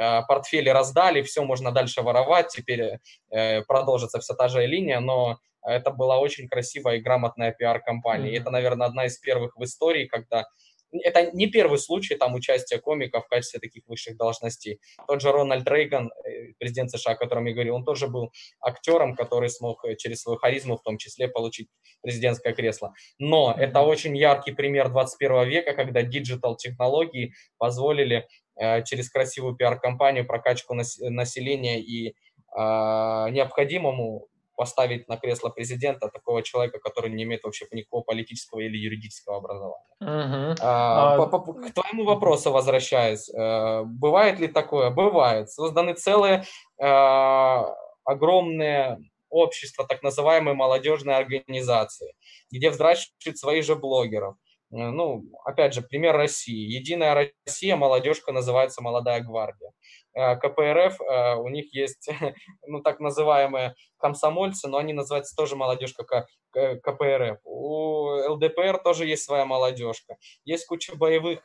[0.01, 2.99] э, портфели раздали, все можно дальше воровать, теперь
[3.31, 8.33] э, продолжится вся та же линия, но это была очень красивая и грамотная пиар-компания.
[8.33, 8.41] Mm-hmm.
[8.41, 10.47] это, наверное, одна из первых в истории, когда
[10.93, 14.81] это не первый случай там участия комика в качестве таких высших должностей.
[15.07, 19.15] Тот же Рональд Рейган, э, президент США, о котором я говорил, он тоже был актером,
[19.15, 21.69] который смог э, через свою харизму в том числе получить
[22.03, 22.93] президентское кресло.
[23.19, 28.27] Но это очень яркий пример 21 века, когда диджитал-технологии позволили
[28.61, 32.15] э, через красивую пиар-компанию прокачку населения и
[32.55, 34.29] а, необходимому
[34.63, 39.87] поставить на кресло президента такого человека, который не имеет вообще никакого политического или юридического образования.
[40.01, 40.57] Uh-huh.
[40.61, 41.31] А, uh...
[41.31, 44.91] По, по, к твоему вопросу возвращаясь, э, бывает ли такое?
[44.91, 45.51] Бывает.
[45.51, 46.45] Созданы целые
[46.81, 47.65] э,
[48.05, 48.99] огромные
[49.31, 52.15] общества, так называемые молодежные организации,
[52.53, 54.37] где взращивают своих же блогеров,
[54.73, 56.79] ну, опять же, пример России.
[56.79, 59.71] Единая Россия, молодежка называется «Молодая гвардия».
[60.15, 62.09] Э, КПРФ, э, у них есть,
[62.67, 67.39] ну, так называемые комсомольцы, но они называются тоже молодежка КПРФ.
[67.45, 70.17] У ЛДПР тоже есть своя молодежка.
[70.45, 71.43] Есть куча боевых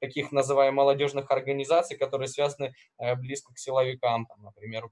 [0.00, 2.72] таких называемых молодежных организаций, которые связаны
[3.16, 4.88] близко к силовикам, там, например,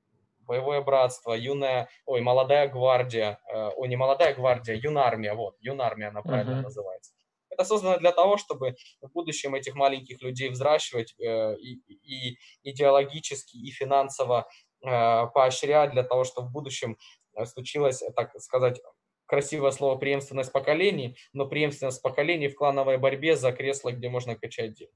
[0.51, 6.23] боевое братство, юная, ой, молодая гвардия, э, ой, не молодая гвардия, юнармия, вот, юнармия она
[6.23, 6.63] правильно uh-huh.
[6.63, 7.13] называется.
[7.61, 13.57] Это создано для того, чтобы в будущем этих маленьких людей взращивать э, и, и идеологически,
[13.57, 14.49] и финансово
[14.83, 16.97] э, поощрять для того, чтобы в будущем
[17.45, 18.81] случилось, так сказать,
[19.27, 24.75] красивое слово преемственность поколений, но преемственность поколений в клановой борьбе за кресло, где можно качать
[24.75, 24.93] деньги.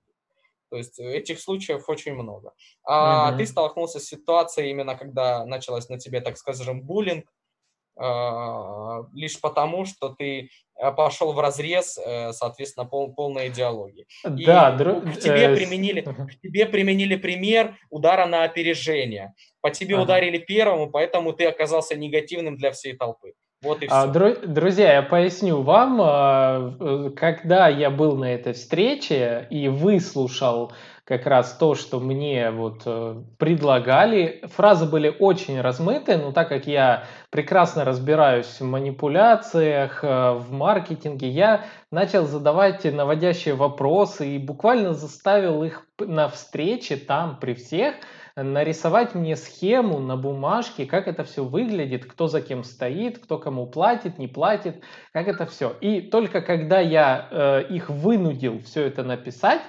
[0.71, 2.53] То есть э, этих случаев очень много.
[2.83, 3.39] А угу.
[3.39, 7.33] ты столкнулся с ситуацией именно, когда началось на тебе, так скажем, буллинг,
[7.97, 10.49] э, лишь потому, что ты э,
[10.97, 14.07] пошел в разрез, э, соответственно, пол, полной идеологии.
[14.25, 15.01] Да, И дру...
[15.01, 15.57] к, тебе э...
[15.57, 19.35] применили, к тебе применили пример удара на опережение.
[19.61, 20.05] По тебе ага.
[20.05, 23.33] ударили первому, поэтому ты оказался негативным для всей толпы.
[23.63, 23.97] Вот и все.
[23.97, 29.69] А, дру- друзья, я поясню вам, а, э, когда я был на этой встрече и
[29.69, 30.73] выслушал
[31.05, 36.67] как раз то, что мне вот э, предлагали, фразы были очень размытые, но так как
[36.67, 44.95] я прекрасно разбираюсь в манипуляциях, э, в маркетинге, я начал задавать наводящие вопросы и буквально
[44.95, 47.95] заставил их на встрече там при всех–
[48.37, 53.67] нарисовать мне схему на бумажке, как это все выглядит, кто за кем стоит, кто кому
[53.67, 54.83] платит, не платит,
[55.13, 55.73] как это все.
[55.81, 59.61] И только когда я э, их вынудил все это написать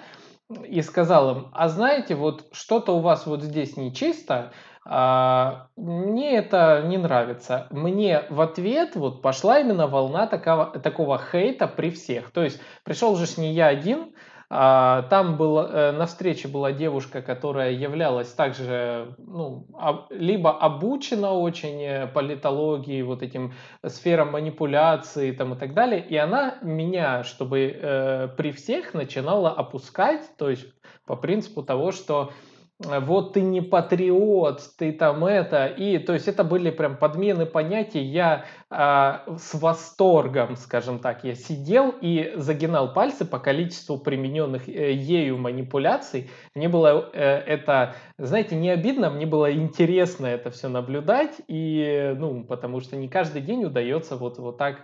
[0.64, 4.52] и сказал им, а знаете, вот что-то у вас вот здесь нечисто,
[4.88, 7.68] а, мне это не нравится.
[7.72, 12.30] Мне в ответ вот пошла именно волна такого, такого хейта при всех.
[12.32, 14.14] То есть пришел же не я один,
[14.50, 19.68] там был, э, на встрече была девушка, которая являлась также ну,
[20.12, 26.60] либо обучена очень э, политологии, вот этим сферам манипуляции там, и так далее, и она
[26.62, 30.66] меня, чтобы э, при всех начинала опускать, то есть
[31.06, 32.32] по принципу того, что
[32.80, 38.02] вот ты не патриот, ты там это, и то есть это были прям подмены понятий.
[38.02, 44.92] Я э, с восторгом, скажем так, я сидел и загинал пальцы по количеству примененных э,
[44.92, 46.30] ею манипуляций.
[46.54, 52.44] Мне было э, это, знаете, не обидно, мне было интересно это все наблюдать, и ну
[52.44, 54.82] потому что не каждый день удается вот вот так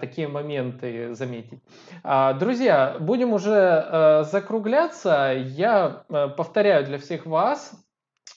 [0.00, 1.60] такие моменты заметить.
[2.02, 5.32] А, друзья, будем уже э, закругляться.
[5.36, 7.72] Я э, повторяю для всех вас,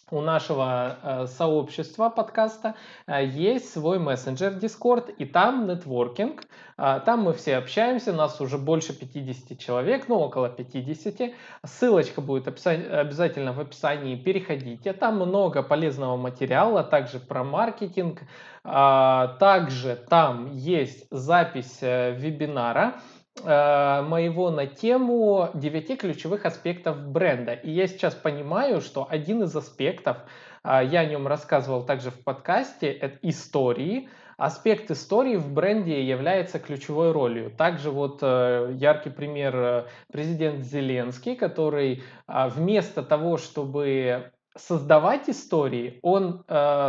[0.09, 2.75] у нашего э, сообщества подкаста
[3.07, 6.45] э, есть свой мессенджер Discord, и там нетворкинг.
[6.77, 11.31] Э, там мы все общаемся, нас уже больше 50 человек, ну около 50.
[11.65, 14.93] Ссылочка будет обязательно в описании, переходите.
[14.93, 18.21] Там много полезного материала, также про маркетинг.
[18.63, 22.95] Также там есть запись вебинара
[23.43, 27.53] моего на тему 9 ключевых аспектов бренда.
[27.53, 30.17] И я сейчас понимаю, что один из аспектов,
[30.63, 34.09] э, я о нем рассказывал также в подкасте, это истории.
[34.37, 37.51] Аспект истории в бренде является ключевой ролью.
[37.51, 46.43] Также вот э, яркий пример президент Зеленский, который вместо того, чтобы создавать истории, он,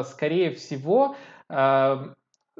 [0.04, 1.16] скорее всего,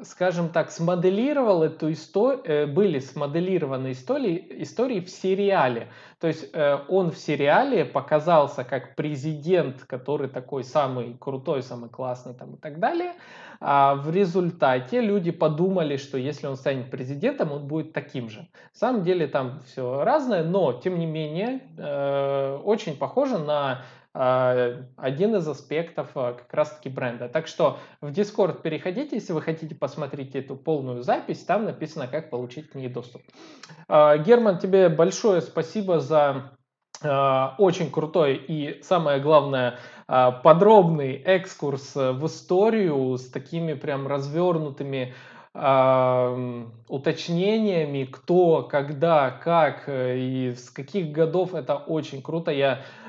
[0.03, 5.87] скажем так, смоделировал эту историю, э, были смоделированы истории, истории в сериале.
[6.19, 12.33] То есть э, он в сериале показался как президент, который такой самый крутой, самый классный
[12.33, 13.13] там и так далее.
[13.61, 18.39] А в результате люди подумали, что если он станет президентом, он будет таким же.
[18.39, 23.81] На самом деле там все разное, но тем не менее э, очень похоже на
[24.13, 27.29] один из аспектов а, как раз-таки бренда.
[27.29, 32.31] Так что в Discord переходите, если вы хотите посмотреть эту полную запись, там написано, как
[32.31, 33.21] получить к ней доступ.
[33.87, 36.51] А, Герман, тебе большое спасибо за
[37.01, 45.13] очень крутой и, самое главное, подробный экскурс в историю с такими прям развернутыми
[46.89, 51.55] уточнениями, кто, когда, как э, и с каких годов.
[51.55, 52.51] Это очень круто.
[52.51, 52.81] Я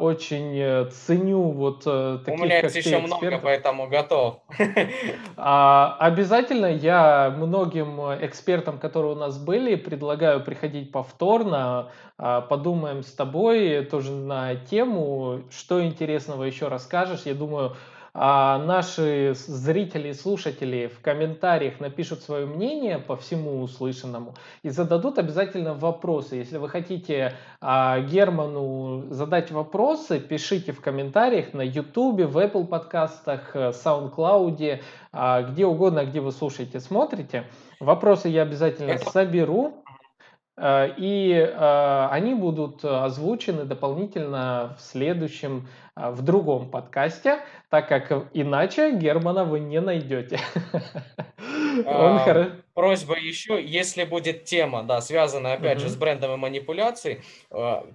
[0.00, 4.40] очень э, ценю вот э, таких, У меня как еще много, поэтому готов.
[5.36, 13.12] А, обязательно я многим экспертам, которые у нас были, предлагаю приходить повторно, а, подумаем с
[13.12, 17.22] тобой тоже на тему, что интересного еще расскажешь.
[17.24, 17.76] Я думаю,
[18.12, 25.18] а, наши зрители и слушатели в комментариях напишут свое мнение по всему услышанному и зададут
[25.18, 26.36] обязательно вопросы.
[26.36, 33.54] Если вы хотите а, Герману задать вопросы, пишите в комментариях на YouTube, в Apple подкастах,
[33.54, 34.80] э, SoundCloud,
[35.12, 37.44] а, где угодно, где вы слушаете, смотрите.
[37.78, 39.84] Вопросы я обязательно соберу.
[40.56, 45.68] Э, и э, они будут озвучены дополнительно в следующем,
[46.10, 50.38] в другом подкасте, так как иначе Германа вы не найдете.
[51.86, 57.22] А, просьба еще, если будет тема, да, связанная опять же с брендом и манипуляцией,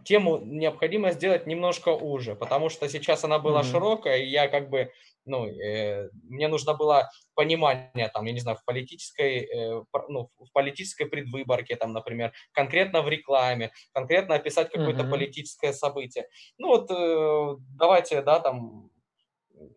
[0.03, 4.91] тему необходимо сделать немножко уже, потому что сейчас она была широкая, и я как бы
[5.25, 10.51] ну, э, мне нужно было понимание, там, я не знаю, в политической, э, ну, в
[10.53, 15.11] политической предвыборке, там, например, конкретно в рекламе, конкретно описать какое-то mm-hmm.
[15.11, 16.27] политическое событие.
[16.57, 18.89] Ну, вот э, давайте, да, там,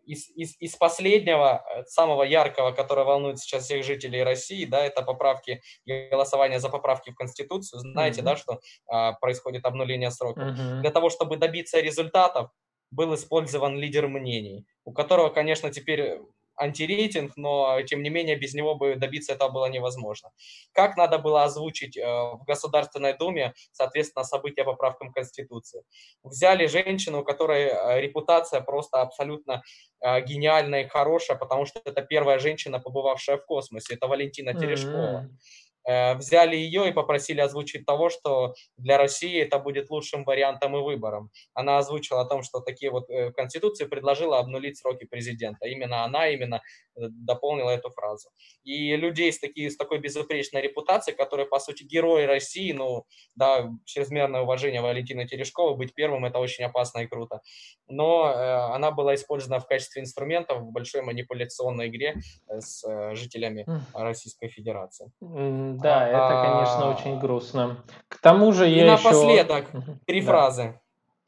[0.05, 5.01] из, из, из последнего, э, самого яркого, которое волнует сейчас всех жителей России, да, это
[5.03, 7.79] поправки, голосование за поправки в Конституцию.
[7.79, 8.23] Знаете, mm-hmm.
[8.23, 10.43] да, что а, происходит обнуление сроков.
[10.43, 10.81] Mm-hmm.
[10.81, 12.49] Для того, чтобы добиться результатов,
[12.91, 16.19] был использован лидер мнений, у которого, конечно, теперь
[16.59, 20.29] антирейтинг, но тем не менее без него бы добиться этого было невозможно.
[20.73, 25.83] Как надо было озвучить э, в Государственной Думе, соответственно, события по правкам Конституции?
[26.23, 29.63] Взяли женщину, у которой э, репутация просто абсолютно
[30.01, 35.23] э, гениальная и хорошая, потому что это первая женщина, побывавшая в космосе, это Валентина Терешкова.
[35.23, 35.29] Mm-hmm.
[35.87, 40.81] Э, взяли ее и попросили озвучить того, что для России это будет лучшим вариантом и
[40.81, 41.31] выбором.
[41.53, 45.67] Она озвучила о том, что такие вот э, в Конституции предложила обнулить сроки президента.
[45.67, 46.61] Именно она именно
[46.95, 48.29] э, дополнила эту фразу.
[48.63, 53.05] И людей с, такие, с такой безупречной репутацией, которые, по сути, герои России, ну,
[53.35, 57.41] да, чрезмерное уважение Валентина Терешкова, быть первым, это очень опасно и круто.
[57.87, 62.15] Но э, она была использована в качестве инструмента в большой манипуляционной игре
[62.47, 65.11] с э, жителями Российской Федерации.
[65.77, 67.83] Да, это, конечно, очень грустно.
[68.07, 69.65] К тому же я И напоследок
[70.05, 70.79] три фразы.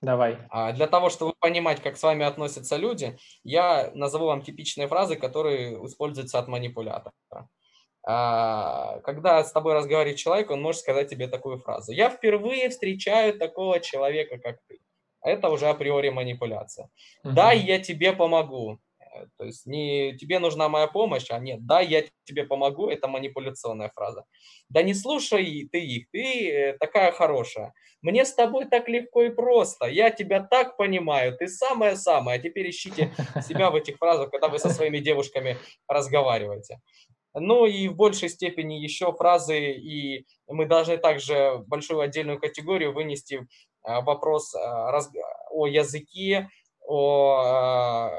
[0.01, 0.39] Давай.
[0.49, 5.15] А, для того, чтобы понимать, как с вами относятся люди, я назову вам типичные фразы,
[5.15, 7.13] которые используются от манипулятора.
[8.03, 11.91] А, когда с тобой разговаривает человек, он может сказать тебе такую фразу.
[11.91, 14.79] Я впервые встречаю такого человека, как ты.
[15.21, 16.89] Это уже априори манипуляция.
[17.23, 17.33] Угу.
[17.33, 18.79] Да, я тебе помогу.
[19.13, 23.07] Э, то есть не тебе нужна моя помощь, а нет, да, я тебе помогу, это
[23.07, 24.25] манипуляционная фраза.
[24.69, 27.73] Да не слушай ты их, ты э, такая хорошая.
[28.01, 32.39] Мне с тобой так легко и просто, я тебя так понимаю, ты самая-самая.
[32.39, 33.13] Теперь ищите
[33.47, 35.57] себя в этих фразах, когда вы со своими девушками
[35.87, 36.79] разговариваете.
[37.33, 43.47] Ну и в большей степени еще фразы, и мы должны также большую отдельную категорию вынести
[43.83, 46.49] а, вопрос о языке,
[46.85, 48.11] о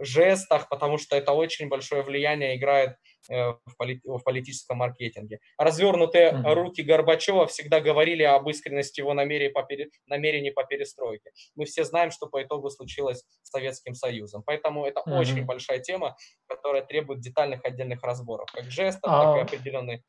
[0.00, 2.96] жестах, потому что это очень большое влияние играет
[3.28, 5.38] э, в, полит, в политическом маркетинге.
[5.58, 6.54] Развернутые mm-hmm.
[6.54, 11.30] руки Горбачева всегда говорили об искренности его намерений по, пере, намерений по перестройке.
[11.54, 14.42] Мы все знаем, что по итогу случилось с Советским Союзом.
[14.44, 15.18] Поэтому это mm-hmm.
[15.18, 19.34] очень большая тема, которая требует детальных отдельных разборов, как жестов, ah.
[19.34, 20.02] так и определенной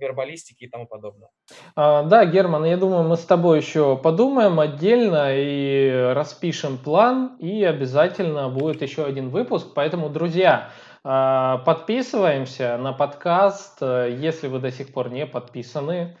[0.00, 1.28] вербалистики и тому подобное.
[1.76, 7.64] А, да, Герман, я думаю, мы с тобой еще подумаем отдельно и распишем план, и
[7.64, 9.68] обязательно будет еще один выпуск.
[9.74, 10.70] Поэтому, друзья,
[11.02, 16.16] а, подписываемся на подкаст, если вы до сих пор не подписаны.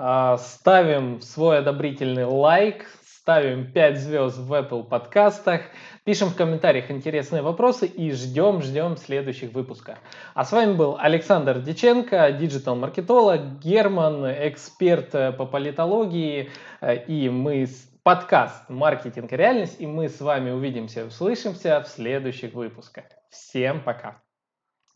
[0.00, 5.62] А, ставим свой одобрительный лайк, ставим 5 звезд в Apple подкастах,
[6.08, 9.98] пишем в комментариях интересные вопросы и ждем, ждем следующих выпусков.
[10.32, 16.48] А с вами был Александр Диченко, диджитал-маркетолог, Герман, эксперт э, по политологии,
[16.80, 17.68] э, и мы
[18.02, 23.04] подкаст «Маркетинг и реальность», и мы с вами увидимся, услышимся в следующих выпусках.
[23.28, 24.27] Всем пока!